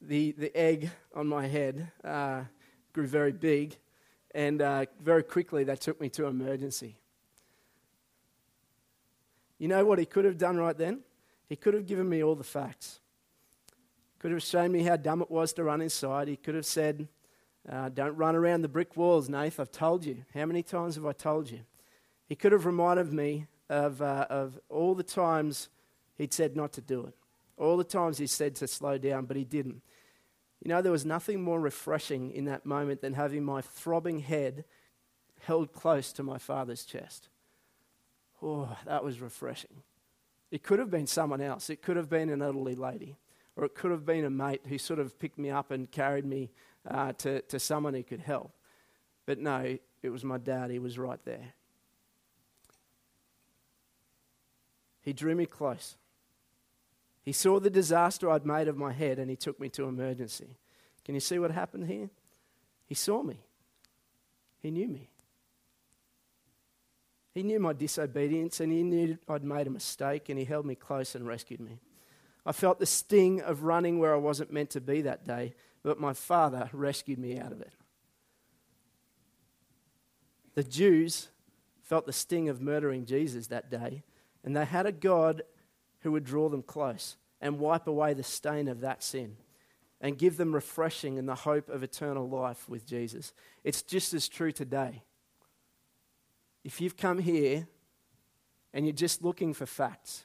The, 0.00 0.32
the 0.32 0.56
egg 0.56 0.90
on 1.14 1.26
my 1.26 1.46
head 1.46 1.90
uh, 2.04 2.42
grew 2.92 3.06
very 3.06 3.32
big, 3.32 3.76
and 4.34 4.60
uh, 4.60 4.86
very 5.00 5.22
quickly 5.22 5.64
they 5.64 5.76
took 5.76 6.00
me 6.00 6.08
to 6.10 6.26
emergency. 6.26 6.96
You 9.58 9.68
know 9.68 9.84
what 9.84 9.98
he 9.98 10.06
could 10.06 10.24
have 10.24 10.38
done 10.38 10.56
right 10.56 10.76
then? 10.76 11.00
He 11.48 11.56
could 11.56 11.74
have 11.74 11.86
given 11.86 12.08
me 12.08 12.22
all 12.22 12.34
the 12.34 12.44
facts. 12.44 13.00
Could 14.18 14.32
have 14.32 14.42
shown 14.42 14.72
me 14.72 14.82
how 14.82 14.96
dumb 14.96 15.22
it 15.22 15.30
was 15.30 15.52
to 15.54 15.64
run 15.64 15.80
inside. 15.80 16.28
He 16.28 16.36
could 16.36 16.54
have 16.54 16.66
said, 16.66 17.08
uh, 17.68 17.88
Don't 17.88 18.16
run 18.16 18.34
around 18.34 18.62
the 18.62 18.68
brick 18.68 18.96
walls, 18.96 19.28
Nath. 19.28 19.60
I've 19.60 19.70
told 19.70 20.04
you. 20.04 20.24
How 20.34 20.44
many 20.44 20.62
times 20.62 20.96
have 20.96 21.06
I 21.06 21.12
told 21.12 21.50
you? 21.50 21.60
He 22.28 22.36
could 22.36 22.52
have 22.52 22.66
reminded 22.66 23.12
me 23.12 23.46
of, 23.68 24.02
uh, 24.02 24.26
of 24.28 24.58
all 24.68 24.94
the 24.94 25.02
times 25.02 25.68
he'd 26.16 26.34
said 26.34 26.56
not 26.56 26.72
to 26.74 26.80
do 26.80 27.06
it, 27.06 27.14
all 27.56 27.76
the 27.76 27.84
times 27.84 28.18
he 28.18 28.26
said 28.26 28.54
to 28.56 28.68
slow 28.68 28.98
down, 28.98 29.24
but 29.24 29.36
he 29.36 29.44
didn't. 29.44 29.82
You 30.62 30.68
know, 30.68 30.82
there 30.82 30.92
was 30.92 31.06
nothing 31.06 31.42
more 31.42 31.60
refreshing 31.60 32.32
in 32.32 32.44
that 32.46 32.66
moment 32.66 33.00
than 33.00 33.14
having 33.14 33.44
my 33.44 33.62
throbbing 33.62 34.20
head 34.20 34.64
held 35.40 35.72
close 35.72 36.12
to 36.14 36.22
my 36.22 36.38
father's 36.38 36.84
chest. 36.84 37.28
Oh, 38.42 38.76
that 38.86 39.04
was 39.04 39.20
refreshing. 39.20 39.82
It 40.50 40.62
could 40.62 40.78
have 40.78 40.90
been 40.90 41.06
someone 41.06 41.40
else. 41.40 41.70
It 41.70 41.82
could 41.82 41.96
have 41.96 42.08
been 42.08 42.28
an 42.28 42.42
elderly 42.42 42.74
lady, 42.74 43.16
or 43.56 43.64
it 43.64 43.74
could 43.74 43.90
have 43.90 44.04
been 44.04 44.24
a 44.24 44.30
mate 44.30 44.62
who 44.66 44.78
sort 44.78 44.98
of 44.98 45.18
picked 45.18 45.38
me 45.38 45.50
up 45.50 45.70
and 45.70 45.90
carried 45.90 46.24
me 46.24 46.50
uh, 46.88 47.12
to, 47.14 47.40
to 47.42 47.58
someone 47.58 47.94
who 47.94 48.02
could 48.02 48.20
help. 48.20 48.52
But 49.26 49.38
no, 49.38 49.78
it 50.02 50.08
was 50.10 50.24
my 50.24 50.38
dad. 50.38 50.70
He 50.70 50.78
was 50.78 50.98
right 50.98 51.22
there. 51.24 51.54
He 55.08 55.14
drew 55.14 55.34
me 55.34 55.46
close. 55.46 55.96
He 57.22 57.32
saw 57.32 57.58
the 57.58 57.70
disaster 57.70 58.30
I'd 58.30 58.44
made 58.44 58.68
of 58.68 58.76
my 58.76 58.92
head 58.92 59.18
and 59.18 59.30
he 59.30 59.36
took 59.36 59.58
me 59.58 59.70
to 59.70 59.84
emergency. 59.84 60.58
Can 61.02 61.14
you 61.14 61.20
see 61.22 61.38
what 61.38 61.50
happened 61.50 61.86
here? 61.86 62.10
He 62.84 62.94
saw 62.94 63.22
me. 63.22 63.40
He 64.60 64.70
knew 64.70 64.86
me. 64.86 65.08
He 67.32 67.42
knew 67.42 67.58
my 67.58 67.72
disobedience 67.72 68.60
and 68.60 68.70
he 68.70 68.82
knew 68.82 69.16
I'd 69.26 69.44
made 69.44 69.66
a 69.66 69.70
mistake 69.70 70.28
and 70.28 70.38
he 70.38 70.44
held 70.44 70.66
me 70.66 70.74
close 70.74 71.14
and 71.14 71.26
rescued 71.26 71.60
me. 71.60 71.80
I 72.44 72.52
felt 72.52 72.78
the 72.78 72.84
sting 72.84 73.40
of 73.40 73.62
running 73.62 73.98
where 73.98 74.12
I 74.12 74.18
wasn't 74.18 74.52
meant 74.52 74.68
to 74.72 74.80
be 74.82 75.00
that 75.00 75.26
day, 75.26 75.54
but 75.82 75.98
my 75.98 76.12
father 76.12 76.68
rescued 76.74 77.18
me 77.18 77.38
out 77.38 77.52
of 77.52 77.62
it. 77.62 77.72
The 80.54 80.64
Jews 80.64 81.28
felt 81.82 82.04
the 82.04 82.12
sting 82.12 82.50
of 82.50 82.60
murdering 82.60 83.06
Jesus 83.06 83.46
that 83.46 83.70
day, 83.70 84.02
and 84.44 84.56
they 84.56 84.64
had 84.64 84.86
a 84.86 84.92
God 84.92 85.42
who 86.00 86.12
would 86.12 86.24
draw 86.24 86.48
them 86.48 86.62
close 86.62 87.16
and 87.40 87.58
wipe 87.58 87.86
away 87.86 88.14
the 88.14 88.22
stain 88.22 88.68
of 88.68 88.80
that 88.80 89.02
sin 89.02 89.36
and 90.00 90.18
give 90.18 90.36
them 90.36 90.54
refreshing 90.54 91.18
and 91.18 91.28
the 91.28 91.34
hope 91.34 91.68
of 91.68 91.82
eternal 91.82 92.28
life 92.28 92.68
with 92.68 92.86
Jesus. 92.86 93.32
It's 93.64 93.82
just 93.82 94.14
as 94.14 94.28
true 94.28 94.52
today. 94.52 95.02
If 96.64 96.80
you've 96.80 96.96
come 96.96 97.18
here 97.18 97.66
and 98.72 98.86
you're 98.86 98.94
just 98.94 99.22
looking 99.22 99.54
for 99.54 99.66
facts, 99.66 100.24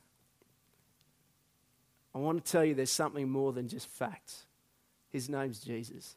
I 2.13 2.19
want 2.19 2.43
to 2.43 2.51
tell 2.51 2.63
you 2.63 2.75
there's 2.75 2.91
something 2.91 3.29
more 3.29 3.51
than 3.53 3.67
just 3.67 3.87
facts. 3.87 4.45
His 5.09 5.29
name's 5.29 5.59
Jesus. 5.59 6.15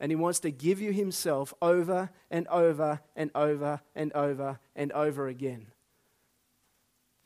And 0.00 0.10
he 0.10 0.16
wants 0.16 0.40
to 0.40 0.50
give 0.50 0.80
you 0.80 0.92
himself 0.92 1.52
over 1.60 2.10
and 2.30 2.46
over 2.48 3.00
and 3.14 3.30
over 3.34 3.80
and 3.94 4.12
over 4.12 4.58
and 4.74 4.92
over 4.92 5.26
again. 5.28 5.66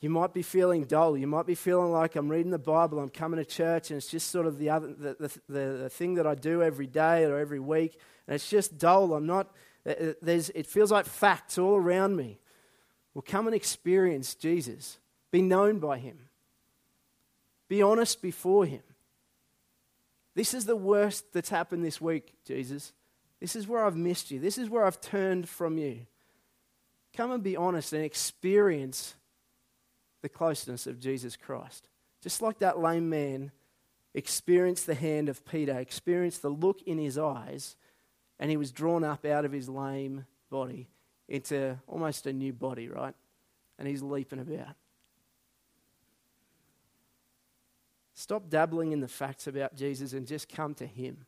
You 0.00 0.08
might 0.08 0.32
be 0.32 0.42
feeling 0.42 0.84
dull. 0.84 1.16
You 1.16 1.26
might 1.26 1.46
be 1.46 1.54
feeling 1.54 1.92
like 1.92 2.16
I'm 2.16 2.28
reading 2.28 2.50
the 2.50 2.58
Bible, 2.58 2.98
I'm 2.98 3.10
coming 3.10 3.38
to 3.38 3.44
church, 3.44 3.90
and 3.90 3.98
it's 3.98 4.08
just 4.08 4.30
sort 4.30 4.46
of 4.46 4.58
the, 4.58 4.70
other, 4.70 4.88
the, 4.88 5.16
the, 5.20 5.40
the, 5.48 5.78
the 5.82 5.90
thing 5.90 6.14
that 6.14 6.26
I 6.26 6.34
do 6.34 6.62
every 6.62 6.86
day 6.86 7.24
or 7.24 7.38
every 7.38 7.60
week, 7.60 7.98
and 8.26 8.34
it's 8.34 8.48
just 8.48 8.78
dull. 8.78 9.12
I'm 9.12 9.26
not, 9.26 9.54
uh, 9.86 9.90
uh, 9.90 10.12
there's, 10.22 10.48
it 10.50 10.66
feels 10.66 10.90
like 10.90 11.04
facts 11.04 11.58
all 11.58 11.76
around 11.76 12.16
me. 12.16 12.38
Well, 13.12 13.24
come 13.26 13.46
and 13.46 13.54
experience 13.54 14.34
Jesus. 14.34 14.98
Be 15.30 15.42
known 15.42 15.78
by 15.80 15.98
him. 15.98 16.18
Be 17.68 17.82
honest 17.82 18.22
before 18.22 18.64
him. 18.64 18.82
This 20.34 20.54
is 20.54 20.64
the 20.64 20.76
worst 20.76 21.32
that's 21.32 21.50
happened 21.50 21.84
this 21.84 22.00
week, 22.00 22.32
Jesus. 22.46 22.92
This 23.40 23.54
is 23.54 23.68
where 23.68 23.84
I've 23.84 23.96
missed 23.96 24.30
you. 24.30 24.38
This 24.38 24.56
is 24.56 24.70
where 24.70 24.86
I've 24.86 25.00
turned 25.00 25.48
from 25.48 25.76
you. 25.76 26.06
Come 27.16 27.32
and 27.32 27.42
be 27.42 27.56
honest 27.56 27.92
and 27.92 28.04
experience 28.04 29.14
the 30.22 30.28
closeness 30.28 30.86
of 30.86 31.00
Jesus 31.00 31.36
Christ. 31.36 31.88
Just 32.22 32.42
like 32.42 32.58
that 32.58 32.78
lame 32.78 33.08
man 33.08 33.52
experienced 34.14 34.86
the 34.86 34.94
hand 34.94 35.28
of 35.28 35.44
Peter, 35.44 35.78
experienced 35.78 36.42
the 36.42 36.50
look 36.50 36.82
in 36.82 36.98
his 36.98 37.16
eyes, 37.16 37.76
and 38.38 38.50
he 38.50 38.56
was 38.56 38.72
drawn 38.72 39.04
up 39.04 39.24
out 39.24 39.44
of 39.44 39.52
his 39.52 39.68
lame 39.68 40.26
body 40.50 40.88
into 41.28 41.78
almost 41.86 42.26
a 42.26 42.32
new 42.32 42.52
body, 42.52 42.88
right? 42.88 43.14
And 43.78 43.86
he's 43.86 44.02
leaping 44.02 44.40
about. 44.40 44.74
Stop 48.14 48.50
dabbling 48.50 48.92
in 48.92 49.00
the 49.00 49.08
facts 49.08 49.46
about 49.46 49.76
Jesus 49.76 50.12
and 50.12 50.26
just 50.26 50.48
come 50.48 50.74
to 50.74 50.86
him. 50.86 51.24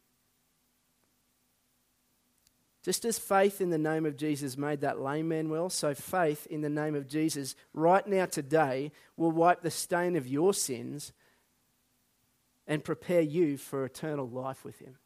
Just 2.83 3.05
as 3.05 3.17
faith 3.17 3.61
in 3.61 3.71
the 3.71 3.79
name 3.79 4.05
of 4.05 4.17
Jesus 4.17 4.57
made 4.57 4.81
that 4.81 5.01
lame 5.01 5.29
man 5.29 5.49
well, 5.49 5.71
so 5.71 5.95
faith 5.95 6.47
in 6.49 6.63
the 6.63 6.69
name 6.69 6.97
of 6.97 7.07
Jesus 7.07 7.55
right 7.73 8.05
now, 8.05 8.27
today, 8.27 8.91
will 9.17 9.31
wipe 9.31 9.63
the 9.63 9.71
stain 9.71 10.17
of 10.17 10.27
your 10.27 10.53
sins 10.53 11.13
and 12.67 12.83
prepare 12.83 13.21
you 13.21 13.57
for 13.57 13.85
eternal 13.85 14.29
life 14.29 14.65
with 14.65 14.81
Him. 14.81 14.97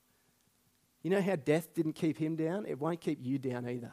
You 1.02 1.10
know 1.10 1.20
how 1.20 1.36
death 1.36 1.74
didn't 1.74 1.92
keep 1.92 2.16
Him 2.16 2.34
down? 2.34 2.64
It 2.66 2.80
won't 2.80 3.00
keep 3.00 3.18
you 3.20 3.38
down 3.38 3.68
either. 3.68 3.92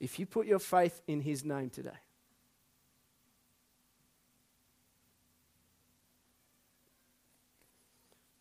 If 0.00 0.18
you 0.18 0.26
put 0.26 0.48
your 0.48 0.58
faith 0.58 1.00
in 1.06 1.20
His 1.20 1.44
name 1.44 1.70
today, 1.70 1.90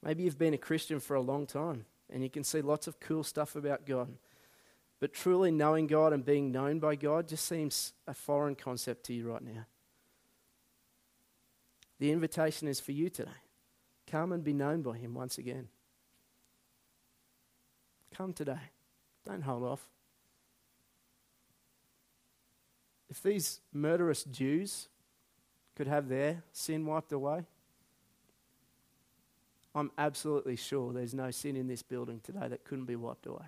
Maybe 0.06 0.24
you've 0.24 0.38
been 0.38 0.54
a 0.54 0.58
Christian 0.58 1.00
for 1.00 1.16
a 1.16 1.22
long 1.22 1.46
time 1.46 1.86
and 2.12 2.24
you 2.24 2.30
can 2.30 2.44
see 2.44 2.62
lots 2.62 2.88
of 2.88 3.00
cool 3.00 3.24
stuff 3.24 3.56
about 3.56 3.86
God. 3.86 4.10
But 5.00 5.14
truly 5.14 5.52
knowing 5.52 5.88
God 5.88 6.14
and 6.14 6.24
being 6.24 6.52
known 6.52 6.80
by 6.80 6.96
God 6.96 7.28
just 7.28 7.46
seems 7.46 7.94
a 8.08 8.14
foreign 8.14 8.56
concept 8.56 9.06
to 9.08 9.14
you 9.14 9.30
right 9.30 9.42
now. 9.42 9.66
The 12.00 12.12
invitation 12.12 12.68
is 12.68 12.80
for 12.80 12.92
you 12.92 13.10
today. 13.10 13.32
Come 14.08 14.32
and 14.32 14.44
be 14.44 14.54
known 14.54 14.82
by 14.82 14.98
Him 14.98 15.14
once 15.14 15.38
again. 15.38 15.68
Come 18.14 18.34
today. 18.34 18.72
Don't 19.26 19.42
hold 19.42 19.64
off. 19.64 19.88
If 23.10 23.22
these 23.22 23.62
murderous 23.72 24.24
Jews 24.24 24.88
could 25.76 25.88
have 25.88 26.10
their 26.10 26.44
sin 26.52 26.86
wiped 26.86 27.12
away, 27.12 27.46
I'm 29.76 29.92
absolutely 29.98 30.56
sure 30.56 30.94
there's 30.94 31.14
no 31.14 31.32
sin 31.32 31.56
in 31.56 31.68
this 31.68 31.82
building 31.82 32.20
today 32.24 32.48
that 32.48 32.64
couldn't 32.64 32.86
be 32.86 32.96
wiped 32.96 33.26
away. 33.26 33.46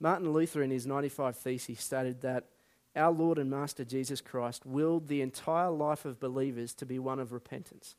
Martin 0.00 0.32
Luther, 0.32 0.62
in 0.62 0.70
his 0.70 0.86
95 0.86 1.36
Theses, 1.36 1.80
stated 1.80 2.22
that 2.22 2.46
our 2.96 3.12
Lord 3.12 3.38
and 3.38 3.50
Master 3.50 3.84
Jesus 3.84 4.20
Christ 4.20 4.66
willed 4.66 5.08
the 5.08 5.20
entire 5.20 5.70
life 5.70 6.04
of 6.04 6.18
believers 6.18 6.74
to 6.74 6.86
be 6.86 6.98
one 6.98 7.20
of 7.20 7.32
repentance. 7.32 7.94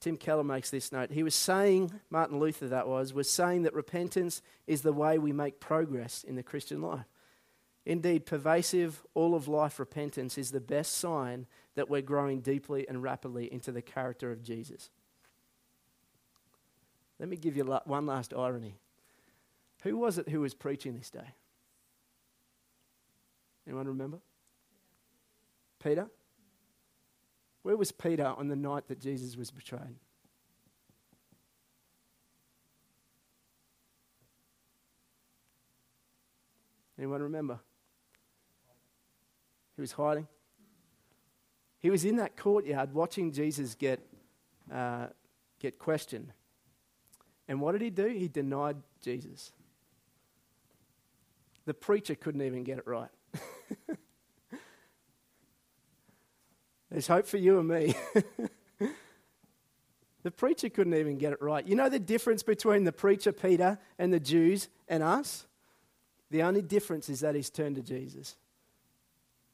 Tim 0.00 0.16
Keller 0.16 0.44
makes 0.44 0.70
this 0.70 0.92
note. 0.92 1.10
He 1.10 1.22
was 1.22 1.34
saying, 1.34 1.92
Martin 2.08 2.38
Luther 2.38 2.68
that 2.68 2.88
was, 2.88 3.12
was 3.12 3.30
saying 3.30 3.62
that 3.62 3.74
repentance 3.74 4.40
is 4.66 4.82
the 4.82 4.92
way 4.92 5.18
we 5.18 5.32
make 5.32 5.60
progress 5.60 6.24
in 6.24 6.36
the 6.36 6.42
Christian 6.42 6.80
life. 6.80 7.04
Indeed, 7.90 8.24
pervasive, 8.24 9.02
all 9.14 9.34
of 9.34 9.48
life 9.48 9.80
repentance 9.80 10.38
is 10.38 10.52
the 10.52 10.60
best 10.60 10.94
sign 10.94 11.48
that 11.74 11.90
we're 11.90 12.02
growing 12.02 12.40
deeply 12.40 12.86
and 12.86 13.02
rapidly 13.02 13.52
into 13.52 13.72
the 13.72 13.82
character 13.82 14.30
of 14.30 14.44
Jesus. 14.44 14.90
Let 17.18 17.28
me 17.28 17.36
give 17.36 17.56
you 17.56 17.64
one 17.64 18.06
last 18.06 18.32
irony. 18.32 18.76
Who 19.82 19.96
was 19.96 20.18
it 20.18 20.28
who 20.28 20.40
was 20.40 20.54
preaching 20.54 20.96
this 20.96 21.10
day? 21.10 21.34
Anyone 23.66 23.88
remember? 23.88 24.18
Peter? 25.82 26.06
Where 27.64 27.76
was 27.76 27.90
Peter 27.90 28.24
on 28.24 28.46
the 28.46 28.54
night 28.54 28.86
that 28.86 29.00
Jesus 29.00 29.36
was 29.36 29.50
betrayed? 29.50 29.96
Anyone 36.96 37.22
remember? 37.22 37.58
He 39.80 39.82
was 39.82 39.92
hiding. 39.92 40.28
He 41.78 41.88
was 41.88 42.04
in 42.04 42.16
that 42.16 42.36
courtyard 42.36 42.92
watching 42.92 43.32
Jesus 43.32 43.74
get, 43.74 43.98
uh, 44.70 45.06
get 45.58 45.78
questioned. 45.78 46.34
And 47.48 47.62
what 47.62 47.72
did 47.72 47.80
he 47.80 47.88
do? 47.88 48.08
He 48.08 48.28
denied 48.28 48.76
Jesus. 49.00 49.52
The 51.64 51.72
preacher 51.72 52.14
couldn't 52.14 52.42
even 52.42 52.62
get 52.62 52.76
it 52.76 52.86
right. 52.86 53.08
There's 56.90 57.06
hope 57.06 57.26
for 57.26 57.38
you 57.38 57.58
and 57.58 57.66
me. 57.66 57.94
the 60.22 60.30
preacher 60.30 60.68
couldn't 60.68 60.92
even 60.92 61.16
get 61.16 61.32
it 61.32 61.40
right. 61.40 61.66
You 61.66 61.74
know 61.74 61.88
the 61.88 61.98
difference 61.98 62.42
between 62.42 62.84
the 62.84 62.92
preacher, 62.92 63.32
Peter, 63.32 63.78
and 63.98 64.12
the 64.12 64.20
Jews 64.20 64.68
and 64.88 65.02
us? 65.02 65.46
The 66.30 66.42
only 66.42 66.60
difference 66.60 67.08
is 67.08 67.20
that 67.20 67.34
he's 67.34 67.48
turned 67.48 67.76
to 67.76 67.82
Jesus. 67.82 68.36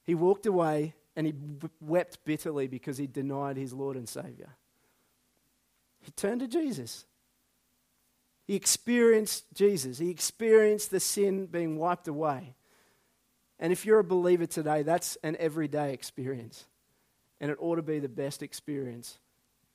He 0.07 0.15
walked 0.15 0.47
away 0.47 0.95
and 1.17 1.27
he 1.27 1.35
wept 1.81 2.25
bitterly 2.25 2.69
because 2.69 2.97
he 2.97 3.07
denied 3.07 3.57
his 3.57 3.73
Lord 3.73 3.97
and 3.97 4.09
Savior. 4.09 4.51
He 6.01 6.13
turned 6.13 6.41
to 6.41 6.47
Jesus. 6.47 7.05
He 8.47 8.55
experienced 8.55 9.45
Jesus, 9.55 9.99
he 9.99 10.11
experienced 10.11 10.93
the 10.93 11.01
sin 11.01 11.47
being 11.47 11.77
wiped 11.77 12.07
away. 12.07 12.55
And 13.59 13.73
if 13.73 13.85
you're 13.85 13.99
a 13.99 14.05
believer 14.05 14.47
today, 14.47 14.83
that's 14.83 15.17
an 15.25 15.37
everyday 15.41 15.93
experience. 15.93 16.67
And 17.41 17.51
it 17.51 17.57
ought 17.61 17.77
to 17.77 17.83
be 17.83 17.99
the 17.99 18.09
best 18.09 18.43
experience 18.43 19.19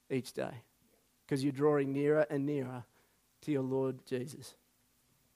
each 0.09 0.33
day 0.33 0.53
because 1.25 1.43
you're 1.43 1.51
drawing 1.51 1.91
nearer 1.91 2.25
and 2.29 2.45
nearer 2.45 2.83
to 3.41 3.51
your 3.51 3.63
Lord 3.63 4.05
Jesus. 4.05 4.53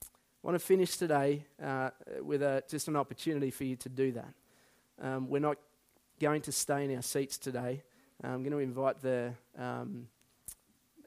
I 0.01 0.07
want 0.47 0.55
to 0.55 0.65
finish 0.65 0.95
today 0.95 1.45
uh, 1.61 1.89
with 2.21 2.43
a, 2.43 2.63
just 2.69 2.87
an 2.87 2.95
opportunity 2.95 3.49
for 3.49 3.63
you 3.63 3.75
to 3.77 3.89
do 3.89 4.11
that. 4.13 4.33
Um, 5.01 5.27
we're 5.27 5.39
not 5.39 5.57
going 6.19 6.41
to 6.43 6.51
stay 6.51 6.85
in 6.85 6.95
our 6.95 7.01
seats 7.01 7.37
today. 7.37 7.83
I'm 8.23 8.43
going 8.43 8.51
to 8.51 8.59
invite 8.59 9.01
the 9.01 9.33
um, 9.57 10.07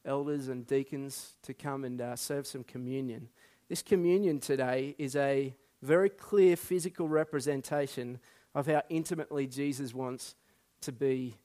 elders 0.04 0.48
and 0.48 0.66
deacons 0.66 1.34
to 1.42 1.54
come 1.54 1.84
and 1.84 2.00
uh, 2.00 2.16
serve 2.16 2.46
some 2.46 2.64
communion. 2.64 3.28
This 3.68 3.82
communion 3.82 4.40
today 4.40 4.94
is 4.98 5.16
a 5.16 5.54
very 5.82 6.10
clear 6.10 6.56
physical 6.56 7.08
representation 7.08 8.18
of 8.54 8.66
how 8.66 8.82
intimately 8.88 9.46
Jesus 9.46 9.94
wants 9.94 10.34
to 10.82 10.92
be 10.92 11.36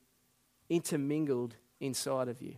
intermingled 0.70 1.56
inside 1.80 2.28
of 2.28 2.42
you. 2.42 2.56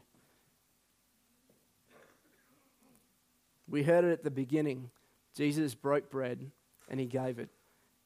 We 3.68 3.84
heard 3.84 4.06
it 4.06 4.12
at 4.12 4.24
the 4.24 4.32
beginning. 4.32 4.92
Jesus 5.36 5.74
broke 5.74 6.10
bread 6.10 6.52
and 6.90 7.00
he 7.00 7.08
gave 7.08 7.40
it. 7.40 7.50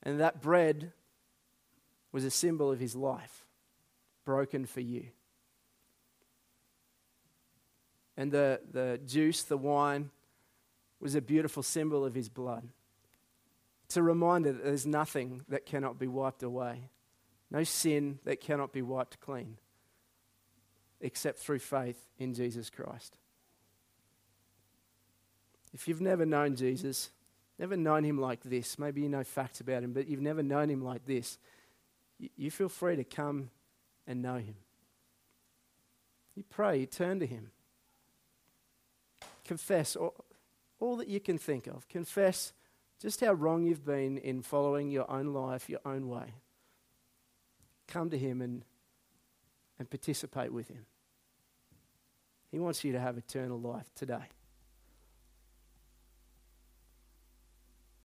And 0.03 0.19
that 0.19 0.41
bread 0.41 0.93
was 2.11 2.23
a 2.23 2.31
symbol 2.31 2.71
of 2.71 2.79
his 2.79 2.95
life, 2.95 3.45
broken 4.25 4.65
for 4.65 4.81
you. 4.81 5.05
And 8.17 8.31
the, 8.31 8.59
the 8.71 8.99
juice, 9.05 9.43
the 9.43 9.57
wine, 9.57 10.09
was 10.99 11.15
a 11.15 11.21
beautiful 11.21 11.63
symbol 11.63 12.03
of 12.03 12.13
his 12.13 12.27
blood. 12.27 12.67
It's 13.85 13.97
a 13.97 14.03
reminder 14.03 14.51
that 14.51 14.63
there's 14.63 14.85
nothing 14.85 15.43
that 15.47 15.65
cannot 15.65 15.97
be 15.97 16.07
wiped 16.07 16.43
away, 16.43 16.89
no 17.49 17.63
sin 17.63 18.19
that 18.25 18.41
cannot 18.41 18.73
be 18.73 18.81
wiped 18.81 19.19
clean, 19.19 19.57
except 21.01 21.39
through 21.39 21.59
faith 21.59 21.97
in 22.19 22.33
Jesus 22.33 22.69
Christ. 22.69 23.17
If 25.73 25.87
you've 25.87 26.01
never 26.01 26.25
known 26.25 26.55
Jesus, 26.55 27.11
never 27.57 27.77
known 27.77 28.03
him 28.03 28.19
like 28.19 28.41
this, 28.43 28.77
maybe 28.77 29.01
you 29.01 29.09
know 29.09 29.23
facts 29.23 29.61
about 29.61 29.83
him, 29.83 29.93
but 29.93 30.07
you've 30.07 30.21
never 30.21 30.43
known 30.43 30.69
him 30.69 30.83
like 30.83 31.05
this, 31.05 31.37
you 32.35 32.51
feel 32.51 32.69
free 32.69 32.95
to 32.95 33.03
come 33.03 33.49
and 34.05 34.21
know 34.21 34.37
him. 34.37 34.55
You 36.35 36.43
pray, 36.49 36.79
you 36.79 36.85
turn 36.85 37.19
to 37.19 37.25
him 37.25 37.51
confess 39.49 39.95
all, 39.95 40.13
all 40.79 40.95
that 40.97 41.07
you 41.07 41.19
can 41.19 41.39
think 41.39 41.65
of. 41.65 41.89
Confess 41.89 42.53
just 43.01 43.19
how 43.19 43.33
wrong 43.33 43.63
you've 43.63 43.83
been 43.83 44.19
in 44.19 44.43
following 44.43 44.91
your 44.91 45.09
own 45.09 45.33
life, 45.33 45.67
your 45.67 45.79
own 45.83 46.07
way. 46.07 46.35
Come 47.87 48.11
to 48.11 48.17
Him 48.17 48.43
and, 48.43 48.63
and 49.79 49.89
participate 49.89 50.53
with 50.53 50.67
Him. 50.67 50.85
He 52.51 52.59
wants 52.59 52.83
you 52.83 52.91
to 52.91 52.99
have 52.99 53.17
eternal 53.17 53.59
life 53.59 53.89
today. 53.95 54.29